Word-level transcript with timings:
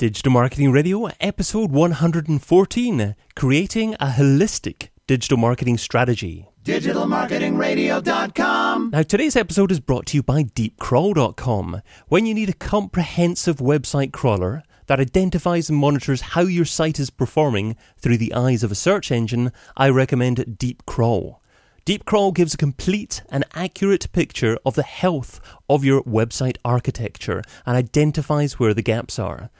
Digital 0.00 0.32
Marketing 0.32 0.72
Radio, 0.72 1.06
episode 1.20 1.70
114 1.72 3.14
Creating 3.36 3.94
a 3.96 4.06
Holistic 4.06 4.88
Digital 5.06 5.36
Marketing 5.36 5.76
Strategy. 5.76 6.48
DigitalMarketingRadio.com. 6.64 8.90
Now, 8.94 9.02
today's 9.02 9.36
episode 9.36 9.70
is 9.70 9.78
brought 9.78 10.06
to 10.06 10.16
you 10.16 10.22
by 10.22 10.44
DeepCrawl.com. 10.44 11.82
When 12.08 12.24
you 12.24 12.32
need 12.32 12.48
a 12.48 12.54
comprehensive 12.54 13.56
website 13.56 14.14
crawler 14.14 14.62
that 14.86 15.00
identifies 15.00 15.68
and 15.68 15.78
monitors 15.78 16.22
how 16.22 16.44
your 16.44 16.64
site 16.64 16.98
is 16.98 17.10
performing 17.10 17.76
through 17.98 18.16
the 18.16 18.32
eyes 18.32 18.62
of 18.62 18.72
a 18.72 18.74
search 18.74 19.12
engine, 19.12 19.52
I 19.76 19.90
recommend 19.90 20.38
DeepCrawl. 20.38 21.36
DeepCrawl 21.84 22.34
gives 22.34 22.54
a 22.54 22.56
complete 22.56 23.20
and 23.28 23.44
accurate 23.52 24.10
picture 24.12 24.56
of 24.64 24.76
the 24.76 24.82
health 24.82 25.42
of 25.68 25.84
your 25.84 26.02
website 26.04 26.56
architecture 26.64 27.42
and 27.66 27.76
identifies 27.76 28.58
where 28.58 28.72
the 28.72 28.80
gaps 28.80 29.18
are. 29.18 29.50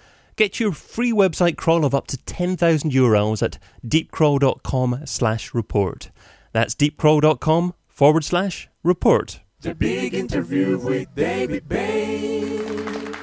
Get 0.40 0.58
your 0.58 0.72
free 0.72 1.12
website 1.12 1.58
crawl 1.58 1.84
of 1.84 1.94
up 1.94 2.06
to 2.06 2.16
10,000 2.16 2.90
URLs 2.92 3.42
at 3.42 3.58
deepcrawl.com 3.86 5.02
slash 5.04 5.52
report. 5.52 6.10
That's 6.52 6.74
deepcrawl.com 6.74 7.74
forward 7.86 8.24
slash 8.24 8.70
report. 8.82 9.40
The 9.60 9.74
big 9.74 10.14
interview 10.14 10.78
with 10.78 11.14
David 11.14 11.68
Bain. 11.68 13.14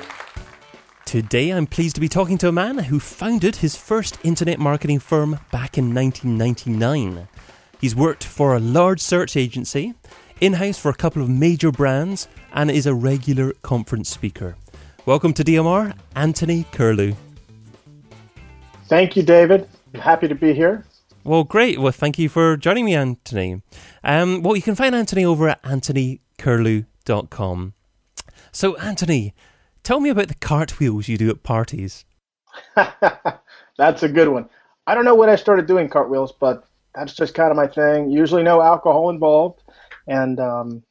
Today 1.05 1.49
I'm 1.49 1.65
pleased 1.65 1.95
to 1.95 2.01
be 2.01 2.07
talking 2.07 2.37
to 2.37 2.49
a 2.49 2.51
man 2.51 2.77
who 2.77 2.99
founded 2.99 3.55
his 3.55 3.75
first 3.75 4.19
internet 4.23 4.59
marketing 4.59 4.99
firm 4.99 5.39
back 5.51 5.75
in 5.75 5.95
1999. 5.95 7.27
He's 7.81 7.95
worked 7.95 8.25
for 8.25 8.55
a 8.55 8.59
large 8.59 9.01
search 9.01 9.35
agency, 9.35 9.95
in 10.39 10.53
house 10.53 10.77
for 10.77 10.89
a 10.91 10.93
couple 10.93 11.23
of 11.23 11.29
major 11.29 11.71
brands, 11.71 12.27
and 12.53 12.69
is 12.69 12.85
a 12.85 12.93
regular 12.93 13.53
conference 13.63 14.07
speaker. 14.07 14.55
Welcome 15.07 15.33
to 15.35 15.43
DMR, 15.45 15.95
Anthony 16.17 16.65
Kirlew. 16.73 17.15
Thank 18.87 19.15
you, 19.15 19.23
David. 19.23 19.69
I'm 19.93 20.01
happy 20.01 20.27
to 20.27 20.35
be 20.35 20.53
here. 20.53 20.83
Well, 21.23 21.45
great. 21.45 21.79
Well, 21.79 21.93
thank 21.93 22.19
you 22.19 22.27
for 22.27 22.57
joining 22.57 22.83
me, 22.83 22.93
Anthony. 22.93 23.61
Um, 24.03 24.43
well, 24.43 24.57
you 24.57 24.61
can 24.61 24.75
find 24.75 24.93
Anthony 24.93 25.23
over 25.23 25.47
at 25.47 25.63
anthonykirlew.com. 25.63 27.73
So, 28.51 28.75
Anthony, 28.75 29.33
tell 29.81 30.01
me 30.01 30.09
about 30.09 30.27
the 30.27 30.35
cartwheels 30.35 31.07
you 31.07 31.17
do 31.17 31.29
at 31.29 31.41
parties. 31.41 32.03
that's 33.77 34.03
a 34.03 34.09
good 34.09 34.27
one. 34.27 34.49
I 34.87 34.93
don't 34.93 35.05
know 35.05 35.15
when 35.15 35.29
I 35.29 35.37
started 35.37 35.67
doing 35.67 35.87
cartwheels, 35.87 36.33
but 36.37 36.67
that's 36.95 37.13
just 37.13 37.33
kind 37.33 37.49
of 37.49 37.55
my 37.55 37.67
thing. 37.67 38.11
Usually, 38.11 38.43
no 38.43 38.61
alcohol 38.61 39.09
involved, 39.09 39.63
and 40.05 40.37
um, 40.41 40.83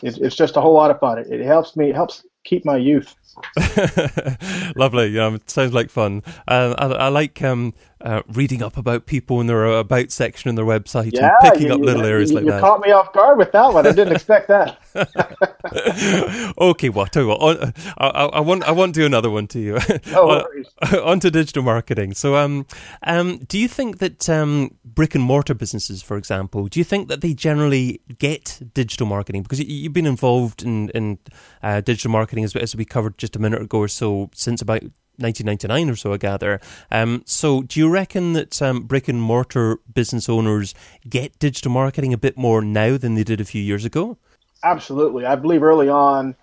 it, 0.00 0.16
it's 0.18 0.36
just 0.36 0.56
a 0.56 0.60
whole 0.60 0.74
lot 0.74 0.92
of 0.92 1.00
fun. 1.00 1.18
It, 1.18 1.26
it 1.26 1.44
helps 1.44 1.74
me, 1.74 1.90
it 1.90 1.96
helps 1.96 2.24
keep 2.44 2.64
my 2.64 2.76
youth. 2.76 3.16
Lovely. 4.76 5.18
Um, 5.18 5.36
it 5.36 5.50
sounds 5.50 5.72
like 5.72 5.90
fun. 5.90 6.22
Uh, 6.46 6.74
I, 6.78 6.86
I, 6.86 7.08
like 7.08 7.42
um, 7.42 7.74
uh, 8.00 8.22
reading 8.28 8.62
up 8.62 8.76
about 8.76 9.06
people 9.06 9.40
in 9.40 9.46
their 9.46 9.64
about 9.64 10.10
section 10.10 10.50
in 10.50 10.54
their 10.54 10.64
website 10.64 11.12
yeah, 11.14 11.36
and 11.40 11.52
picking 11.52 11.68
you, 11.68 11.74
up 11.74 11.80
little 11.80 12.02
you, 12.02 12.08
areas 12.08 12.30
you, 12.30 12.36
like 12.36 12.46
that. 12.46 12.56
You 12.56 12.60
caught 12.60 12.80
me 12.80 12.90
off 12.90 13.12
guard 13.12 13.38
with 13.38 13.52
that 13.52 13.72
one. 13.72 13.86
I 13.86 13.92
didn't 13.92 14.14
expect 14.14 14.48
that. 14.48 14.78
okay, 16.58 16.90
well, 16.90 17.06
tell 17.06 17.22
you 17.22 17.28
what, 17.28 17.40
on, 17.40 17.72
I, 17.96 18.06
I, 18.08 18.40
want 18.40 18.64
I 18.64 18.72
want 18.72 18.94
to 18.94 19.00
do 19.00 19.06
another 19.06 19.30
one 19.30 19.46
to 19.48 19.58
you. 19.58 19.78
No 20.12 20.26
worries. 20.26 20.68
on 21.02 21.20
to 21.20 21.30
digital 21.30 21.62
marketing. 21.62 22.14
So, 22.14 22.36
um, 22.36 22.66
um, 23.04 23.38
do 23.38 23.58
you 23.58 23.68
think 23.68 23.98
that 23.98 24.28
um, 24.28 24.76
brick 24.84 25.14
and 25.14 25.24
mortar 25.24 25.54
businesses, 25.54 26.02
for 26.02 26.16
example, 26.16 26.66
do 26.68 26.78
you 26.78 26.84
think 26.84 27.08
that 27.08 27.22
they 27.22 27.32
generally 27.32 28.00
get 28.18 28.60
digital 28.74 29.06
marketing 29.06 29.42
because 29.42 29.60
you, 29.60 29.84
have 29.84 29.92
been 29.92 30.06
involved 30.06 30.62
in 30.62 30.90
in 30.90 31.18
uh, 31.62 31.80
digital 31.80 32.10
marketing 32.10 32.44
as, 32.44 32.54
as 32.56 32.76
we 32.76 32.84
covered 32.84 33.16
just 33.24 33.36
a 33.36 33.40
minute 33.40 33.62
ago 33.62 33.78
or 33.78 33.88
so 33.88 34.28
since 34.34 34.60
about 34.60 34.82
1999 35.16 35.90
or 35.90 35.96
so, 35.96 36.12
I 36.12 36.16
gather. 36.18 36.60
Um, 36.90 37.22
so, 37.24 37.62
do 37.62 37.80
you 37.80 37.88
reckon 37.88 38.34
that 38.34 38.60
um, 38.60 38.82
brick 38.82 39.08
and 39.08 39.22
mortar 39.22 39.78
business 39.92 40.28
owners 40.28 40.74
get 41.08 41.38
digital 41.38 41.70
marketing 41.70 42.12
a 42.12 42.18
bit 42.18 42.36
more 42.36 42.60
now 42.60 42.96
than 42.96 43.14
they 43.14 43.24
did 43.24 43.40
a 43.40 43.44
few 43.44 43.62
years 43.62 43.84
ago? 43.84 44.18
Absolutely. 44.62 45.24
I 45.24 45.36
believe 45.36 45.62
early 45.62 45.88
on, 45.88 46.34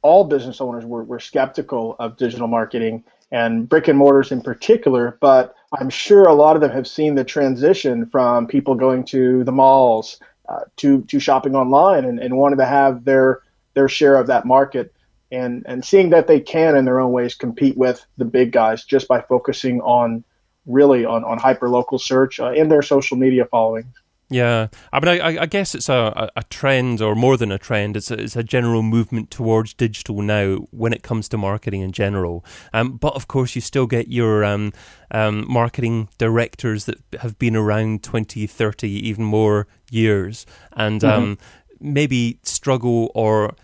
all 0.00 0.24
business 0.24 0.60
owners 0.60 0.84
were, 0.84 1.04
were 1.04 1.20
skeptical 1.20 1.94
of 1.98 2.16
digital 2.16 2.48
marketing 2.48 3.04
and 3.30 3.68
brick 3.68 3.88
and 3.88 3.98
mortars 3.98 4.32
in 4.32 4.42
particular, 4.42 5.16
but 5.20 5.54
I'm 5.78 5.90
sure 5.90 6.24
a 6.24 6.34
lot 6.34 6.56
of 6.56 6.62
them 6.62 6.70
have 6.70 6.86
seen 6.86 7.14
the 7.14 7.24
transition 7.24 8.06
from 8.06 8.46
people 8.46 8.74
going 8.74 9.04
to 9.06 9.44
the 9.44 9.52
malls 9.52 10.18
uh, 10.48 10.60
to, 10.78 11.02
to 11.02 11.20
shopping 11.20 11.54
online 11.54 12.04
and, 12.04 12.18
and 12.18 12.36
wanted 12.36 12.56
to 12.56 12.66
have 12.66 13.04
their, 13.04 13.40
their 13.74 13.88
share 13.88 14.16
of 14.16 14.26
that 14.26 14.44
market 14.44 14.92
and 15.32 15.64
and 15.66 15.84
seeing 15.84 16.10
that 16.10 16.26
they 16.26 16.38
can 16.38 16.76
in 16.76 16.84
their 16.84 17.00
own 17.00 17.10
ways 17.10 17.34
compete 17.34 17.76
with 17.76 18.04
the 18.18 18.24
big 18.24 18.52
guys 18.52 18.84
just 18.84 19.08
by 19.08 19.20
focusing 19.22 19.80
on 19.80 20.22
really 20.66 21.04
on, 21.04 21.24
on 21.24 21.38
hyper 21.38 21.68
local 21.68 21.98
search 21.98 22.38
uh, 22.38 22.52
in 22.52 22.68
their 22.68 22.82
social 22.82 23.16
media 23.16 23.44
following. 23.46 23.92
Yeah, 24.30 24.68
I 24.94 25.00
mean, 25.00 25.20
I, 25.20 25.42
I 25.42 25.46
guess 25.46 25.74
it's 25.74 25.90
a, 25.90 26.30
a 26.34 26.42
trend, 26.44 27.02
or 27.02 27.14
more 27.14 27.36
than 27.36 27.52
a 27.52 27.58
trend. 27.58 27.98
It's 27.98 28.10
a, 28.10 28.14
it's 28.14 28.34
a 28.34 28.42
general 28.42 28.82
movement 28.82 29.30
towards 29.30 29.74
digital 29.74 30.22
now 30.22 30.56
when 30.70 30.94
it 30.94 31.02
comes 31.02 31.28
to 31.30 31.36
marketing 31.38 31.82
in 31.82 31.92
general. 31.92 32.42
Um, 32.72 32.96
but 32.96 33.14
of 33.14 33.28
course, 33.28 33.54
you 33.54 33.60
still 33.60 33.86
get 33.86 34.08
your 34.08 34.42
um, 34.42 34.72
um, 35.10 35.44
marketing 35.46 36.08
directors 36.16 36.86
that 36.86 36.98
have 37.20 37.38
been 37.38 37.54
around 37.54 38.02
20, 38.04 38.46
30, 38.46 38.88
even 38.88 39.22
more 39.22 39.66
years, 39.90 40.46
and 40.72 41.02
mm-hmm. 41.02 41.22
Um, 41.22 41.38
maybe 41.78 42.38
struggle 42.42 43.10
or 43.14 43.54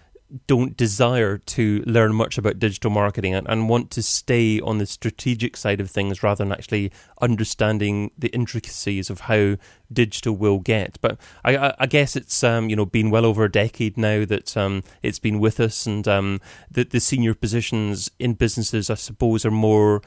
don't 0.46 0.76
desire 0.76 1.38
to 1.38 1.82
learn 1.86 2.14
much 2.14 2.36
about 2.36 2.58
digital 2.58 2.90
marketing 2.90 3.34
and, 3.34 3.48
and, 3.48 3.68
want 3.68 3.90
to 3.90 4.02
stay 4.02 4.60
on 4.60 4.76
the 4.76 4.84
strategic 4.84 5.56
side 5.56 5.80
of 5.80 5.90
things 5.90 6.22
rather 6.22 6.44
than 6.44 6.52
actually 6.52 6.92
understanding 7.22 8.10
the 8.18 8.28
intricacies 8.28 9.08
of 9.08 9.20
how 9.20 9.56
digital 9.90 10.36
will 10.36 10.58
get. 10.58 10.98
But 11.00 11.18
I, 11.44 11.72
I 11.78 11.86
guess 11.86 12.14
it's 12.14 12.44
um, 12.44 12.68
you 12.68 12.76
know 12.76 12.84
been 12.84 13.10
well 13.10 13.24
over 13.24 13.44
a 13.44 13.50
decade 13.50 13.96
now 13.96 14.26
that 14.26 14.54
um, 14.56 14.82
it's 15.02 15.18
been 15.18 15.38
with 15.38 15.60
us, 15.60 15.86
and 15.86 16.06
um, 16.06 16.40
the, 16.70 16.84
the 16.84 17.00
senior 17.00 17.34
positions 17.34 18.10
in 18.18 18.34
businesses, 18.34 18.90
I 18.90 18.94
suppose, 18.94 19.46
are 19.46 19.50
more 19.50 20.02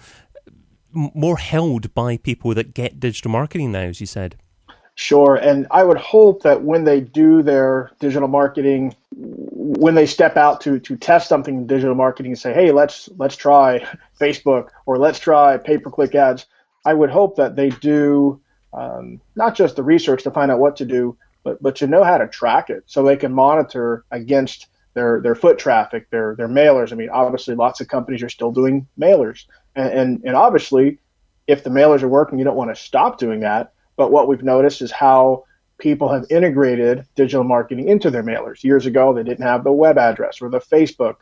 more 0.93 1.37
held 1.37 1.93
by 1.93 2.17
people 2.17 2.53
that 2.53 2.73
get 2.73 2.99
digital 2.99 3.31
marketing 3.31 3.71
now, 3.71 3.83
as 3.83 4.01
you 4.01 4.07
said. 4.07 4.35
Sure, 5.01 5.35
and 5.35 5.65
I 5.71 5.83
would 5.83 5.97
hope 5.97 6.43
that 6.43 6.61
when 6.61 6.83
they 6.83 7.01
do 7.01 7.41
their 7.41 7.89
digital 7.99 8.27
marketing, 8.27 8.95
when 9.09 9.95
they 9.95 10.05
step 10.05 10.37
out 10.37 10.61
to 10.61 10.77
to 10.77 10.95
test 10.95 11.27
something 11.27 11.55
in 11.55 11.65
digital 11.65 11.95
marketing 11.95 12.33
and 12.33 12.39
say, 12.39 12.53
"Hey, 12.53 12.71
let's 12.71 13.09
let's 13.17 13.35
try 13.35 13.83
Facebook 14.21 14.67
or 14.85 14.99
let's 14.99 15.17
try 15.17 15.57
pay-per-click 15.57 16.13
ads," 16.13 16.45
I 16.85 16.93
would 16.93 17.09
hope 17.09 17.35
that 17.37 17.55
they 17.55 17.69
do 17.69 18.39
um, 18.73 19.19
not 19.35 19.55
just 19.55 19.75
the 19.75 19.81
research 19.81 20.21
to 20.21 20.29
find 20.29 20.51
out 20.51 20.59
what 20.59 20.75
to 20.75 20.85
do, 20.85 21.17
but 21.43 21.59
but 21.63 21.75
to 21.77 21.87
know 21.87 22.03
how 22.03 22.19
to 22.19 22.27
track 22.27 22.69
it 22.69 22.83
so 22.85 23.01
they 23.01 23.17
can 23.17 23.33
monitor 23.33 24.05
against 24.11 24.67
their 24.93 25.19
their 25.19 25.33
foot 25.33 25.57
traffic, 25.57 26.11
their 26.11 26.35
their 26.35 26.47
mailers. 26.47 26.91
I 26.91 26.95
mean, 26.95 27.09
obviously, 27.09 27.55
lots 27.55 27.81
of 27.81 27.87
companies 27.87 28.21
are 28.21 28.29
still 28.29 28.51
doing 28.51 28.85
mailers, 28.99 29.45
and 29.75 29.91
and, 29.91 30.21
and 30.25 30.35
obviously, 30.35 30.99
if 31.47 31.63
the 31.63 31.71
mailers 31.71 32.03
are 32.03 32.07
working, 32.07 32.37
you 32.37 32.45
don't 32.45 32.55
want 32.55 32.69
to 32.69 32.79
stop 32.79 33.17
doing 33.17 33.39
that 33.39 33.73
but 34.01 34.11
what 34.11 34.27
we've 34.27 34.41
noticed 34.41 34.81
is 34.81 34.91
how 34.91 35.43
people 35.77 36.11
have 36.11 36.25
integrated 36.31 37.05
digital 37.15 37.43
marketing 37.43 37.87
into 37.87 38.09
their 38.09 38.23
mailers. 38.23 38.63
Years 38.63 38.87
ago, 38.87 39.13
they 39.13 39.21
didn't 39.21 39.45
have 39.45 39.63
the 39.63 39.71
web 39.71 39.99
address 39.99 40.41
or 40.41 40.49
the 40.49 40.59
Facebook 40.59 41.17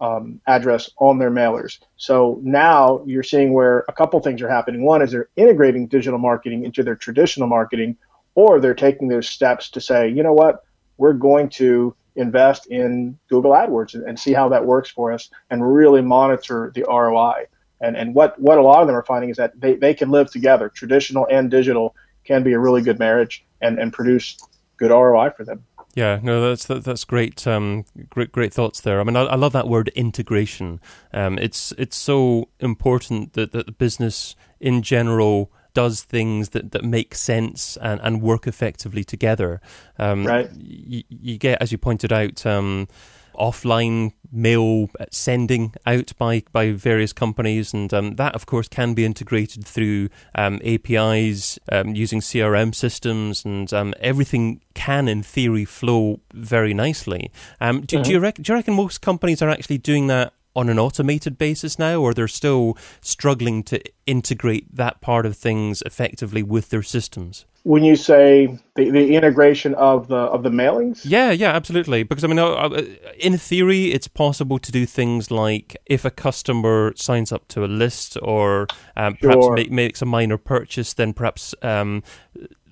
um, 0.00 0.40
address 0.48 0.90
on 0.98 1.20
their 1.20 1.30
mailers. 1.30 1.78
So 1.98 2.40
now 2.42 3.04
you're 3.06 3.22
seeing 3.22 3.52
where 3.52 3.84
a 3.86 3.92
couple 3.92 4.18
things 4.18 4.42
are 4.42 4.48
happening. 4.48 4.82
One 4.82 5.02
is 5.02 5.12
they're 5.12 5.28
integrating 5.36 5.86
digital 5.86 6.18
marketing 6.18 6.64
into 6.64 6.82
their 6.82 6.96
traditional 6.96 7.46
marketing, 7.46 7.96
or 8.34 8.58
they're 8.58 8.74
taking 8.74 9.06
those 9.06 9.28
steps 9.28 9.70
to 9.70 9.80
say, 9.80 10.08
you 10.08 10.24
know 10.24 10.32
what, 10.32 10.64
we're 10.96 11.12
going 11.12 11.48
to 11.50 11.94
invest 12.16 12.66
in 12.66 13.16
Google 13.28 13.52
AdWords 13.52 13.94
and, 13.94 14.02
and 14.02 14.18
see 14.18 14.32
how 14.32 14.48
that 14.48 14.66
works 14.66 14.90
for 14.90 15.12
us 15.12 15.30
and 15.48 15.72
really 15.76 16.02
monitor 16.02 16.72
the 16.74 16.84
ROI. 16.88 17.44
And, 17.80 17.96
and 17.96 18.14
what, 18.14 18.38
what 18.40 18.58
a 18.58 18.62
lot 18.62 18.80
of 18.80 18.86
them 18.86 18.96
are 18.96 19.04
finding 19.04 19.30
is 19.30 19.36
that 19.36 19.60
they, 19.60 19.74
they 19.74 19.94
can 19.94 20.10
live 20.10 20.30
together, 20.30 20.68
traditional 20.68 21.26
and 21.30 21.50
digital, 21.50 21.94
can 22.26 22.42
be 22.42 22.52
a 22.52 22.58
really 22.58 22.82
good 22.82 22.98
marriage 22.98 23.44
and, 23.60 23.78
and 23.78 23.92
produce 23.92 24.38
good 24.76 24.90
ROI 24.90 25.30
for 25.36 25.44
them. 25.44 25.64
Yeah, 25.94 26.20
no, 26.22 26.46
that's 26.46 26.66
that, 26.66 26.84
that's 26.84 27.04
great, 27.04 27.46
um, 27.46 27.86
great, 28.10 28.30
great 28.30 28.52
thoughts 28.52 28.82
there. 28.82 29.00
I 29.00 29.04
mean, 29.04 29.16
I, 29.16 29.22
I 29.22 29.36
love 29.36 29.52
that 29.54 29.66
word 29.66 29.88
integration. 29.94 30.78
Um, 31.14 31.38
it's 31.38 31.72
it's 31.78 31.96
so 31.96 32.50
important 32.60 33.32
that, 33.32 33.52
that 33.52 33.64
the 33.64 33.72
business 33.72 34.36
in 34.60 34.82
general 34.82 35.50
does 35.72 36.02
things 36.02 36.50
that, 36.50 36.72
that 36.72 36.84
make 36.84 37.14
sense 37.14 37.76
and, 37.82 38.00
and 38.02 38.22
work 38.22 38.46
effectively 38.46 39.04
together. 39.04 39.60
Um, 39.98 40.26
right. 40.26 40.50
Y- 40.52 41.04
you 41.08 41.36
get, 41.36 41.60
as 41.60 41.70
you 41.70 41.76
pointed 41.76 42.12
out, 42.12 42.46
um, 42.46 42.88
offline 43.36 44.12
mail 44.32 44.90
sending 45.10 45.74
out 45.86 46.12
by, 46.18 46.42
by 46.52 46.72
various 46.72 47.12
companies, 47.12 47.72
and 47.72 47.92
um, 47.94 48.16
that, 48.16 48.34
of 48.34 48.46
course, 48.46 48.68
can 48.68 48.94
be 48.94 49.04
integrated 49.04 49.64
through 49.64 50.08
um, 50.34 50.60
APIs 50.64 51.58
um, 51.70 51.94
using 51.94 52.20
CRM 52.20 52.74
systems, 52.74 53.44
and 53.44 53.72
um, 53.72 53.94
everything 54.00 54.60
can, 54.74 55.08
in 55.08 55.22
theory, 55.22 55.64
flow 55.64 56.20
very 56.32 56.74
nicely. 56.74 57.30
Um, 57.60 57.82
do, 57.82 57.96
mm-hmm. 57.96 58.02
do, 58.02 58.10
you 58.12 58.20
rec- 58.20 58.36
do 58.36 58.52
you 58.52 58.54
reckon 58.54 58.74
most 58.74 59.00
companies 59.00 59.42
are 59.42 59.50
actually 59.50 59.78
doing 59.78 60.06
that 60.08 60.32
on 60.54 60.70
an 60.70 60.78
automated 60.78 61.36
basis 61.36 61.78
now, 61.78 62.00
or 62.00 62.14
they're 62.14 62.26
still 62.26 62.76
struggling 63.00 63.62
to 63.62 63.80
integrate 64.06 64.74
that 64.74 65.00
part 65.00 65.26
of 65.26 65.36
things 65.36 65.82
effectively 65.82 66.42
with 66.42 66.70
their 66.70 66.82
systems? 66.82 67.44
When 67.66 67.82
you 67.82 67.96
say 67.96 68.46
the, 68.76 68.90
the 68.90 69.16
integration 69.16 69.74
of 69.74 70.06
the 70.06 70.14
of 70.14 70.44
the 70.44 70.50
mailings, 70.50 71.00
yeah, 71.04 71.32
yeah, 71.32 71.50
absolutely. 71.50 72.04
Because 72.04 72.22
I 72.22 72.28
mean, 72.28 72.38
uh, 72.38 72.84
in 73.18 73.36
theory, 73.38 73.90
it's 73.90 74.06
possible 74.06 74.60
to 74.60 74.70
do 74.70 74.86
things 74.86 75.32
like 75.32 75.76
if 75.84 76.04
a 76.04 76.10
customer 76.12 76.92
signs 76.94 77.32
up 77.32 77.48
to 77.48 77.64
a 77.64 77.66
list 77.66 78.16
or 78.22 78.68
um, 78.96 79.16
Sure. 79.20 79.32
perhaps 79.32 79.48
make, 79.56 79.70
makes 79.72 80.00
a 80.00 80.06
minor 80.06 80.38
purchase, 80.38 80.94
then 80.94 81.12
perhaps 81.12 81.56
um, 81.62 82.04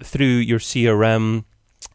through 0.01 0.27
your 0.27 0.61
CRM. 0.61 1.45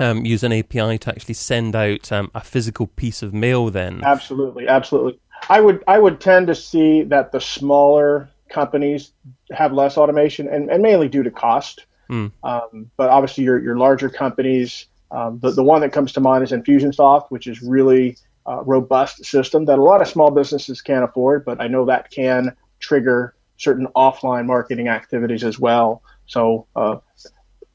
Um, 0.01 0.25
use 0.25 0.43
an 0.43 0.53
API 0.53 0.97
to 0.99 1.09
actually 1.09 1.33
send 1.33 1.75
out 1.75 2.11
um, 2.11 2.29
a 2.35 2.41
physical 2.41 2.87
piece 2.87 3.23
of 3.23 3.33
mail. 3.33 3.69
Then, 3.69 4.01
absolutely, 4.03 4.67
absolutely. 4.67 5.19
I 5.49 5.61
would 5.61 5.83
I 5.87 5.99
would 5.99 6.19
tend 6.19 6.47
to 6.47 6.55
see 6.55 7.03
that 7.03 7.31
the 7.31 7.39
smaller 7.39 8.29
companies 8.49 9.13
have 9.51 9.71
less 9.71 9.97
automation, 9.97 10.49
and, 10.49 10.69
and 10.69 10.83
mainly 10.83 11.07
due 11.07 11.23
to 11.23 11.31
cost. 11.31 11.85
Mm. 12.09 12.31
Um, 12.43 12.91
but 12.97 13.09
obviously, 13.09 13.43
your 13.43 13.61
your 13.61 13.77
larger 13.77 14.09
companies, 14.09 14.85
um, 15.11 15.39
the 15.39 15.51
the 15.51 15.63
one 15.63 15.81
that 15.81 15.91
comes 15.93 16.11
to 16.13 16.19
mind 16.19 16.43
is 16.43 16.51
Infusionsoft, 16.51 17.29
which 17.29 17.47
is 17.47 17.61
really 17.61 18.17
a 18.45 18.63
robust 18.63 19.25
system 19.25 19.65
that 19.65 19.77
a 19.77 19.83
lot 19.83 20.01
of 20.01 20.07
small 20.07 20.31
businesses 20.31 20.81
can't 20.81 21.03
afford. 21.03 21.45
But 21.45 21.61
I 21.61 21.67
know 21.67 21.85
that 21.85 22.09
can 22.09 22.55
trigger 22.79 23.35
certain 23.57 23.87
offline 23.95 24.45
marketing 24.45 24.87
activities 24.87 25.43
as 25.43 25.59
well. 25.59 26.01
So 26.25 26.65
uh, 26.75 26.97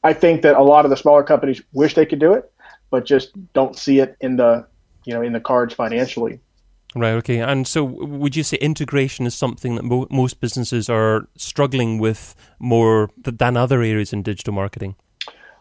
I 0.03 0.13
think 0.13 0.41
that 0.41 0.55
a 0.55 0.63
lot 0.63 0.85
of 0.85 0.91
the 0.91 0.97
smaller 0.97 1.23
companies 1.23 1.61
wish 1.71 1.93
they 1.93 2.05
could 2.05 2.19
do 2.19 2.33
it, 2.33 2.51
but 2.89 3.05
just 3.05 3.31
don't 3.53 3.77
see 3.77 3.99
it 3.99 4.17
in 4.19 4.35
the 4.35 4.67
you 5.05 5.13
know 5.13 5.21
in 5.21 5.31
the 5.33 5.39
cards 5.39 5.73
financially. 5.73 6.39
Right. 6.95 7.13
Okay. 7.15 7.39
And 7.39 7.67
so, 7.67 7.83
would 7.83 8.37
you 8.37 8.43
say 8.43 8.57
integration 8.57 9.25
is 9.25 9.35
something 9.35 9.75
that 9.75 9.83
mo- 9.83 10.07
most 10.09 10.39
businesses 10.39 10.89
are 10.89 11.27
struggling 11.35 11.97
with 11.97 12.35
more 12.57 13.09
th- 13.23 13.37
than 13.37 13.57
other 13.57 13.81
areas 13.81 14.13
in 14.13 14.23
digital 14.23 14.53
marketing? 14.53 14.95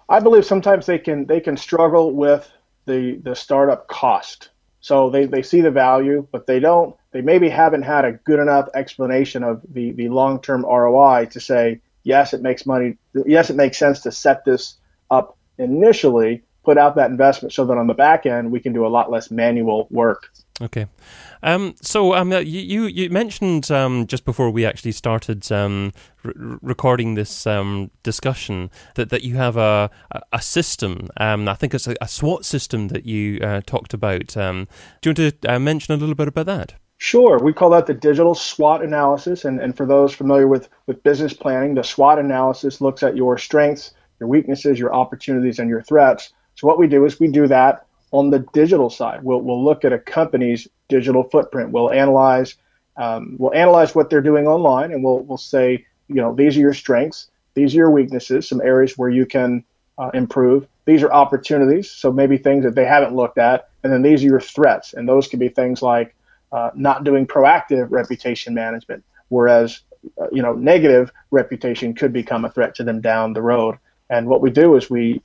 I 0.08 0.20
believe 0.20 0.44
sometimes 0.44 0.86
they 0.86 0.98
can 0.98 1.26
they 1.26 1.40
can 1.40 1.56
struggle 1.56 2.12
with 2.12 2.48
the 2.86 3.20
the 3.22 3.34
startup 3.34 3.88
cost. 3.88 4.50
So 4.80 5.10
they, 5.10 5.24
they 5.24 5.42
see 5.42 5.60
the 5.60 5.70
value, 5.70 6.28
but 6.30 6.46
they 6.46 6.60
don't 6.60 6.94
they 7.10 7.20
maybe 7.20 7.48
haven't 7.48 7.82
had 7.82 8.04
a 8.04 8.12
good 8.12 8.38
enough 8.38 8.68
explanation 8.74 9.42
of 9.42 9.62
the, 9.72 9.90
the 9.92 10.10
long 10.10 10.40
term 10.40 10.64
ROI 10.64 11.26
to 11.32 11.40
say, 11.40 11.80
yes, 12.04 12.32
it 12.32 12.42
makes 12.42 12.64
money 12.64 12.96
yes, 13.26 13.50
it 13.50 13.56
makes 13.56 13.76
sense 13.76 14.00
to 14.02 14.12
set 14.12 14.44
this 14.44 14.76
up 15.10 15.36
initially, 15.58 16.42
put 16.64 16.78
out 16.78 16.94
that 16.94 17.10
investment 17.10 17.52
so 17.52 17.64
that 17.64 17.76
on 17.76 17.88
the 17.88 17.94
back 17.94 18.24
end 18.24 18.52
we 18.52 18.60
can 18.60 18.72
do 18.72 18.86
a 18.86 18.88
lot 18.88 19.10
less 19.10 19.32
manual 19.32 19.88
work. 19.90 20.30
Okay. 20.62 20.86
Um, 21.42 21.74
so 21.80 22.14
um, 22.14 22.32
uh, 22.32 22.38
you 22.38 22.60
you 22.60 22.84
you 22.86 23.10
mentioned 23.10 23.72
um, 23.72 24.06
just 24.06 24.24
before 24.24 24.50
we 24.50 24.64
actually 24.64 24.92
started 24.92 25.50
um, 25.50 25.92
recording 26.22 27.14
this 27.16 27.44
um, 27.44 27.90
discussion 28.04 28.70
that, 28.94 29.10
that 29.10 29.24
you 29.24 29.34
have 29.34 29.56
a 29.56 29.90
a- 30.32 30.40
system. 30.40 31.08
Um, 31.16 31.48
I 31.48 31.54
think 31.54 31.74
it's 31.74 31.88
a, 31.88 31.96
a 32.00 32.06
SWOT 32.06 32.44
system 32.44 32.86
that 32.88 33.04
you 33.04 33.40
uh, 33.40 33.62
talked 33.66 33.94
about. 33.94 34.28
Do 34.28 34.66
you 35.02 35.12
want 35.12 35.16
to 35.16 35.32
uh, 35.48 35.58
mention 35.58 35.92
a 35.92 35.96
little 35.96 36.14
bit 36.14 36.28
about 36.28 36.46
that? 36.46 36.74
Sure, 36.98 37.38
we 37.38 37.52
call 37.52 37.70
that 37.70 37.86
the 37.86 37.94
digital 37.94 38.36
SWOT 38.36 38.82
analysis. 38.84 39.44
And, 39.44 39.60
and 39.60 39.76
for 39.76 39.84
those 39.84 40.14
familiar 40.14 40.46
with, 40.46 40.68
with 40.86 41.02
business 41.02 41.32
planning, 41.32 41.74
the 41.74 41.82
SWOT 41.82 42.20
analysis 42.20 42.80
looks 42.80 43.02
at 43.02 43.16
your 43.16 43.36
strengths, 43.38 43.92
your 44.20 44.28
weaknesses, 44.28 44.78
your 44.78 44.94
opportunities, 44.94 45.58
and 45.58 45.68
your 45.68 45.82
threats. 45.82 46.32
So 46.54 46.68
what 46.68 46.78
we 46.78 46.86
do 46.86 47.04
is 47.04 47.18
we 47.18 47.26
do 47.26 47.48
that 47.48 47.86
on 48.14 48.30
the 48.30 48.46
digital 48.52 48.88
side. 48.90 49.24
We'll, 49.24 49.40
we'll 49.40 49.62
look 49.62 49.84
at 49.84 49.92
a 49.92 49.98
company's 49.98 50.68
digital 50.88 51.24
footprint. 51.24 51.72
We'll 51.72 51.90
analyze 51.90 52.56
um, 52.96 53.34
we'll 53.38 53.54
analyze 53.54 53.92
what 53.94 54.08
they're 54.08 54.22
doing 54.22 54.46
online, 54.46 54.92
and 54.92 55.02
we'll 55.02 55.20
we'll 55.20 55.36
say 55.36 55.84
you 56.06 56.14
know 56.16 56.32
these 56.32 56.56
are 56.56 56.60
your 56.60 56.74
strengths, 56.74 57.28
these 57.54 57.74
are 57.74 57.78
your 57.78 57.90
weaknesses, 57.90 58.48
some 58.48 58.60
areas 58.60 58.96
where 58.96 59.10
you 59.10 59.26
can 59.26 59.64
uh, 59.98 60.10
improve. 60.14 60.68
These 60.84 61.02
are 61.02 61.12
opportunities, 61.12 61.90
so 61.90 62.12
maybe 62.12 62.38
things 62.38 62.64
that 62.64 62.76
they 62.76 62.84
haven't 62.84 63.16
looked 63.16 63.38
at, 63.38 63.68
and 63.82 63.92
then 63.92 64.02
these 64.02 64.22
are 64.22 64.28
your 64.28 64.40
threats, 64.40 64.94
and 64.94 65.08
those 65.08 65.26
could 65.26 65.40
be 65.40 65.48
things 65.48 65.82
like 65.82 66.14
uh, 66.52 66.70
not 66.76 67.02
doing 67.02 67.26
proactive 67.26 67.90
reputation 67.90 68.54
management, 68.54 69.02
whereas 69.28 69.80
uh, 70.20 70.28
you 70.30 70.42
know 70.42 70.52
negative 70.52 71.10
reputation 71.32 71.94
could 71.94 72.12
become 72.12 72.44
a 72.44 72.50
threat 72.50 72.76
to 72.76 72.84
them 72.84 73.00
down 73.00 73.32
the 73.32 73.42
road. 73.42 73.76
And 74.08 74.28
what 74.28 74.40
we 74.40 74.50
do 74.50 74.76
is 74.76 74.88
we 74.88 75.20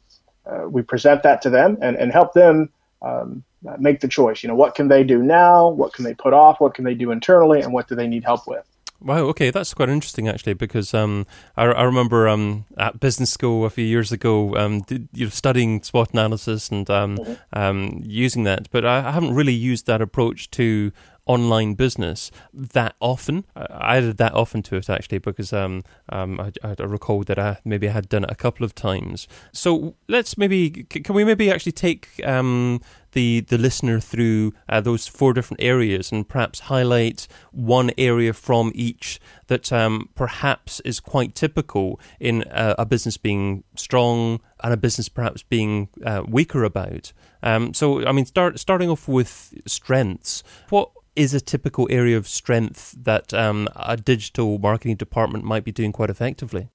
uh, 0.47 0.67
we 0.67 0.81
present 0.81 1.21
that 1.21 1.43
to 1.43 1.51
them 1.51 1.77
and, 1.81 1.95
and 1.97 2.11
help 2.11 2.33
them 2.33 2.69
um, 3.01 3.43
make 3.77 3.99
the 3.99 4.07
choice. 4.07 4.43
You 4.43 4.49
know, 4.49 4.55
what 4.55 4.75
can 4.75 4.87
they 4.87 5.03
do 5.03 5.21
now? 5.21 5.69
What 5.69 5.93
can 5.93 6.03
they 6.03 6.13
put 6.13 6.33
off? 6.33 6.59
What 6.59 6.73
can 6.73 6.85
they 6.85 6.95
do 6.95 7.11
internally? 7.11 7.61
And 7.61 7.73
what 7.73 7.87
do 7.87 7.95
they 7.95 8.07
need 8.07 8.23
help 8.23 8.47
with? 8.47 8.65
Wow. 9.01 9.19
Okay, 9.27 9.49
that's 9.49 9.73
quite 9.73 9.87
interesting 9.87 10.27
actually, 10.27 10.55
because 10.55 10.93
um, 10.93 11.25
I, 11.55 11.63
I 11.63 11.83
remember 11.83 12.27
um, 12.27 12.65
at 12.77 12.99
business 12.99 13.31
school 13.31 13.63
a 13.63 13.69
few 13.69 13.85
years 13.85 14.11
ago, 14.11 14.57
um, 14.57 14.81
did, 14.81 15.07
you 15.13 15.25
know, 15.25 15.29
studying 15.29 15.81
SWOT 15.83 16.11
analysis 16.11 16.69
and 16.69 16.89
um, 16.89 17.17
um, 17.53 18.01
using 18.03 18.43
that, 18.43 18.69
but 18.71 18.85
I 18.85 19.09
haven't 19.09 19.35
really 19.35 19.53
used 19.53 19.87
that 19.87 20.01
approach 20.01 20.51
to 20.51 20.91
online 21.29 21.75
business 21.75 22.31
that 22.51 22.95
often. 22.99 23.45
I 23.55 23.97
added 23.97 24.17
that 24.17 24.33
often 24.33 24.63
to 24.63 24.77
it 24.77 24.89
actually 24.89 25.19
because 25.19 25.53
um, 25.53 25.83
um, 26.09 26.39
I, 26.39 26.51
I 26.63 26.83
recalled 26.83 27.27
that 27.27 27.37
I 27.37 27.59
maybe 27.63 27.87
I 27.87 27.91
had 27.91 28.09
done 28.09 28.23
it 28.23 28.31
a 28.31 28.35
couple 28.35 28.65
of 28.65 28.73
times. 28.73 29.27
So 29.53 29.95
let's 30.07 30.39
maybe 30.39 30.71
can 30.71 31.13
we 31.13 31.23
maybe 31.23 31.51
actually 31.51 31.73
take 31.73 32.19
um, 32.25 32.81
the 33.11 33.41
the 33.41 33.59
listener 33.59 33.99
through 33.99 34.53
uh, 34.67 34.81
those 34.81 35.07
four 35.07 35.33
different 35.33 35.61
areas 35.61 36.11
and 36.11 36.27
perhaps 36.27 36.61
highlight 36.61 37.27
one 37.51 37.91
area 37.95 38.33
from 38.33 38.71
each 38.73 39.19
that 39.47 39.71
um, 39.71 40.09
perhaps 40.15 40.79
is 40.79 40.99
quite 40.99 41.35
typical 41.35 41.99
in 42.19 42.43
a, 42.49 42.75
a 42.79 42.85
business 42.87 43.17
being 43.17 43.63
strong 43.75 44.39
and 44.63 44.73
a 44.73 44.77
business 44.77 45.09
perhaps 45.09 45.43
being 45.43 45.89
uh, 46.03 46.23
weaker 46.27 46.63
about. 46.63 47.13
Um, 47.43 47.73
so 47.75 48.05
I 48.05 48.11
mean, 48.11 48.25
start 48.25 48.59
starting 48.59 48.89
off 48.89 49.07
with 49.07 49.53
strengths. 49.67 50.43
What 50.69 50.89
is 51.19 51.33
a 51.33 51.41
typical 51.41 51.85
area 51.91 52.15
of 52.15 52.29
strength 52.29 52.95
that 52.97 53.33
um, 53.33 53.67
a 53.75 53.97
digital 53.97 54.57
marketing 54.57 54.95
department 54.95 55.43
might 55.43 55.65
be 55.65 55.71
doing 55.71 55.91
quite 55.91 56.09
effectively? 56.09 56.69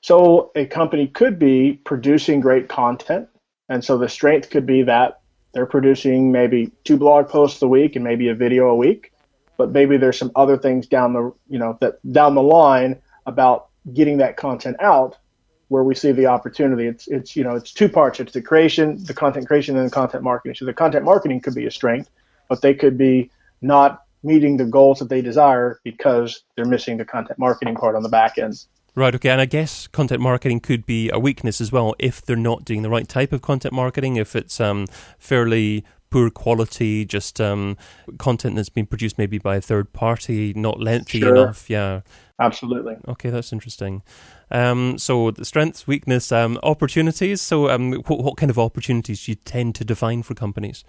So 0.00 0.52
a 0.54 0.64
company 0.64 1.08
could 1.08 1.40
be 1.40 1.72
producing 1.84 2.40
great 2.40 2.68
content, 2.68 3.28
and 3.68 3.84
so 3.84 3.98
the 3.98 4.08
strength 4.08 4.48
could 4.48 4.64
be 4.64 4.82
that 4.84 5.20
they're 5.52 5.66
producing 5.66 6.30
maybe 6.30 6.70
two 6.84 6.96
blog 6.96 7.28
posts 7.28 7.60
a 7.62 7.66
week 7.66 7.96
and 7.96 8.04
maybe 8.04 8.28
a 8.28 8.34
video 8.34 8.68
a 8.68 8.76
week, 8.76 9.12
but 9.56 9.72
maybe 9.72 9.96
there's 9.96 10.16
some 10.16 10.30
other 10.36 10.56
things 10.56 10.86
down 10.86 11.12
the 11.12 11.34
you 11.48 11.58
know 11.58 11.76
that 11.80 11.94
down 12.12 12.36
the 12.36 12.42
line 12.42 13.02
about 13.26 13.70
getting 13.92 14.18
that 14.18 14.36
content 14.36 14.76
out 14.80 15.18
where 15.66 15.82
we 15.82 15.96
see 15.96 16.12
the 16.12 16.26
opportunity. 16.26 16.86
It's 16.86 17.08
it's 17.08 17.34
you 17.34 17.42
know 17.42 17.56
it's 17.56 17.72
two 17.72 17.88
parts. 17.88 18.20
It's 18.20 18.32
the 18.32 18.40
creation, 18.40 19.02
the 19.02 19.14
content 19.14 19.48
creation, 19.48 19.76
and 19.76 19.84
the 19.84 19.90
content 19.92 20.22
marketing. 20.22 20.54
So 20.54 20.64
the 20.64 20.72
content 20.72 21.04
marketing 21.04 21.40
could 21.40 21.56
be 21.56 21.66
a 21.66 21.72
strength, 21.72 22.08
but 22.48 22.62
they 22.62 22.72
could 22.72 22.96
be 22.96 23.32
not 23.60 24.02
meeting 24.22 24.56
the 24.56 24.64
goals 24.64 24.98
that 24.98 25.08
they 25.08 25.22
desire 25.22 25.80
because 25.84 26.42
they're 26.56 26.66
missing 26.66 26.98
the 26.98 27.04
content 27.04 27.38
marketing 27.38 27.74
part 27.74 27.96
on 27.96 28.02
the 28.02 28.08
back 28.08 28.38
end. 28.38 28.64
Right, 28.94 29.14
okay, 29.14 29.30
and 29.30 29.40
I 29.40 29.46
guess 29.46 29.86
content 29.86 30.20
marketing 30.20 30.60
could 30.60 30.84
be 30.84 31.10
a 31.10 31.18
weakness 31.18 31.60
as 31.60 31.70
well 31.70 31.94
if 31.98 32.22
they're 32.22 32.36
not 32.36 32.64
doing 32.64 32.82
the 32.82 32.90
right 32.90 33.08
type 33.08 33.32
of 33.32 33.40
content 33.40 33.72
marketing, 33.72 34.16
if 34.16 34.34
it's 34.34 34.60
um, 34.60 34.86
fairly 35.18 35.84
poor 36.10 36.28
quality, 36.28 37.04
just 37.04 37.40
um, 37.40 37.76
content 38.18 38.56
that's 38.56 38.68
been 38.68 38.86
produced 38.86 39.16
maybe 39.16 39.38
by 39.38 39.56
a 39.56 39.60
third 39.60 39.92
party, 39.92 40.52
not 40.54 40.80
lengthy 40.80 41.20
Sure. 41.20 41.34
enough. 41.34 41.70
Yeah, 41.70 42.00
Absolutely. 42.40 42.96
okay, 43.06 43.30
that's 43.30 43.52
interesting. 43.52 44.02
Um, 44.50 44.98
so 44.98 45.30
the 45.30 45.44
strengths, 45.44 45.86
weakness, 45.86 46.32
um, 46.32 46.58
opportunities. 46.64 47.40
So, 47.40 47.70
um, 47.70 47.92
what, 47.92 48.24
what 48.24 48.36
kind 48.36 48.50
of 48.50 48.58
opportunities 48.58 49.24
do 49.24 49.32
you 49.32 49.36
tend 49.36 49.76
to 49.76 49.84
define 49.84 50.24
for 50.24 50.34
companies? 50.34 50.84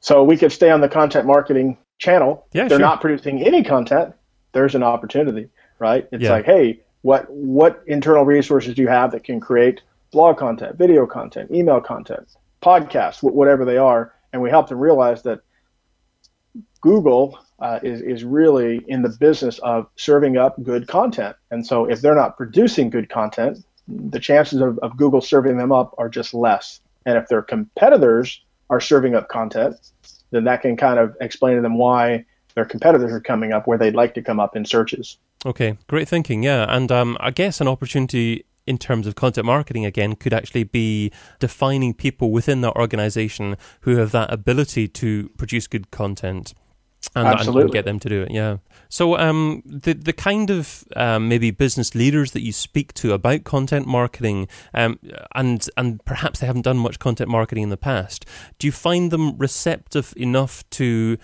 So 0.00 0.24
we 0.24 0.38
could 0.38 0.50
stay 0.52 0.70
on 0.70 0.80
the 0.80 0.88
content 0.88 1.26
marketing 1.26 1.76
channel. 2.02 2.44
Yeah, 2.52 2.62
they're 2.68 2.78
sure. 2.78 2.88
not 2.90 3.00
producing 3.00 3.42
any 3.42 3.62
content. 3.62 4.12
There's 4.52 4.74
an 4.74 4.82
opportunity, 4.82 5.48
right? 5.78 6.08
It's 6.10 6.24
Yeah. 6.24 6.32
like, 6.32 6.44
hey, 6.44 6.80
what 7.02 7.30
what 7.30 7.82
internal 7.86 8.24
resources 8.24 8.74
do 8.74 8.82
you 8.82 8.88
have 8.88 9.12
that 9.12 9.22
can 9.24 9.38
create 9.40 9.82
blog 10.10 10.36
content, 10.36 10.76
video 10.76 11.06
content, 11.06 11.50
email 11.52 11.80
content, 11.80 12.26
podcasts, 12.60 13.20
wh- 13.20 13.34
whatever 13.34 13.64
they 13.64 13.78
are, 13.78 14.12
and 14.32 14.42
we 14.42 14.50
help 14.50 14.68
them 14.68 14.78
realize 14.78 15.22
that 15.22 15.40
Google 16.80 17.38
uh, 17.60 17.78
is 17.84 18.02
is 18.02 18.24
really 18.24 18.84
in 18.88 19.02
the 19.02 19.08
business 19.08 19.60
of 19.60 19.86
serving 19.96 20.36
up 20.36 20.60
good 20.64 20.88
content, 20.88 21.36
and 21.52 21.64
so 21.64 21.84
if 21.84 22.00
they're 22.00 22.16
not 22.16 22.36
producing 22.36 22.90
good 22.90 23.08
content, 23.08 23.64
the 23.88 24.18
chances 24.18 24.60
of, 24.60 24.78
of 24.80 24.96
Google 24.96 25.20
serving 25.20 25.56
them 25.56 25.70
up 25.70 25.94
are 25.98 26.08
just 26.08 26.34
less. 26.34 26.80
And 27.06 27.16
if 27.16 27.26
their 27.28 27.42
competitors 27.42 28.42
are 28.70 28.80
serving 28.80 29.14
up 29.14 29.28
content, 29.28 29.74
then 30.32 30.44
that 30.44 30.62
can 30.62 30.76
kind 30.76 30.98
of 30.98 31.16
explain 31.20 31.56
to 31.56 31.62
them 31.62 31.78
why 31.78 32.24
their 32.54 32.64
competitors 32.64 33.12
are 33.12 33.20
coming 33.20 33.52
up 33.52 33.66
where 33.66 33.78
they'd 33.78 33.94
like 33.94 34.14
to 34.14 34.22
come 34.22 34.40
up 34.40 34.56
in 34.56 34.64
searches. 34.64 35.18
Okay, 35.46 35.76
great 35.88 36.08
thinking. 36.08 36.42
Yeah, 36.42 36.66
and 36.68 36.90
um, 36.90 37.16
I 37.20 37.30
guess 37.30 37.60
an 37.60 37.68
opportunity 37.68 38.44
in 38.66 38.78
terms 38.78 39.06
of 39.06 39.14
content 39.14 39.46
marketing 39.46 39.84
again 39.84 40.14
could 40.14 40.32
actually 40.32 40.64
be 40.64 41.10
defining 41.40 41.94
people 41.94 42.30
within 42.30 42.60
that 42.60 42.76
organization 42.76 43.56
who 43.80 43.96
have 43.96 44.12
that 44.12 44.32
ability 44.32 44.86
to 44.88 45.28
produce 45.36 45.66
good 45.66 45.90
content. 45.90 46.54
And, 47.14 47.48
and, 47.48 47.72
get 47.72 47.84
them 47.84 47.98
to 48.00 48.08
do 48.08 48.22
it. 48.22 48.30
Yeah. 48.30 48.58
So, 48.88 49.18
um, 49.18 49.62
the 49.64 49.92
the 49.94 50.12
kind 50.12 50.50
of 50.50 50.84
um, 50.96 51.28
maybe 51.28 51.50
business 51.50 51.94
leaders 51.94 52.32
that 52.32 52.42
you 52.42 52.52
speak 52.52 52.94
to 52.94 53.12
about 53.12 53.44
content 53.44 53.86
marketing, 53.86 54.48
um, 54.74 54.98
and 55.34 55.66
and 55.76 56.04
perhaps 56.04 56.40
they 56.40 56.46
haven't 56.46 56.62
done 56.62 56.78
much 56.78 56.98
content 56.98 57.30
marketing 57.30 57.64
in 57.64 57.70
the 57.70 57.76
past. 57.76 58.24
Do 58.58 58.66
you 58.66 58.72
find 58.72 59.10
them 59.10 59.36
receptive 59.36 60.14
enough 60.16 60.68
to 60.70 61.18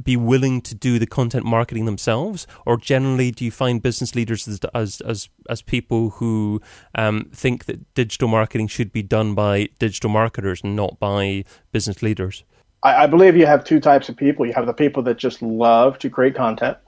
be 0.00 0.16
willing 0.16 0.60
to 0.62 0.74
do 0.74 0.98
the 0.98 1.06
content 1.06 1.44
marketing 1.44 1.84
themselves, 1.84 2.46
or 2.66 2.76
generally 2.76 3.30
do 3.30 3.44
you 3.44 3.50
find 3.50 3.82
business 3.82 4.14
leaders 4.14 4.46
as 4.48 4.60
as 4.74 5.00
as, 5.02 5.28
as 5.48 5.62
people 5.62 6.10
who 6.10 6.60
um, 6.94 7.30
think 7.32 7.66
that 7.66 7.94
digital 7.94 8.28
marketing 8.28 8.68
should 8.68 8.92
be 8.92 9.02
done 9.02 9.34
by 9.34 9.68
digital 9.78 10.10
marketers 10.10 10.60
and 10.62 10.74
not 10.74 10.98
by 10.98 11.44
business 11.72 12.02
leaders? 12.02 12.44
I, 12.82 13.04
I 13.04 13.06
believe 13.06 13.36
you 13.36 13.46
have 13.46 13.64
two 13.64 13.80
types 13.80 14.08
of 14.08 14.16
people. 14.16 14.46
You 14.46 14.52
have 14.54 14.66
the 14.66 14.72
people 14.72 15.02
that 15.04 15.18
just 15.18 15.42
love 15.42 15.98
to 16.00 16.10
create 16.10 16.34
content, 16.34 16.78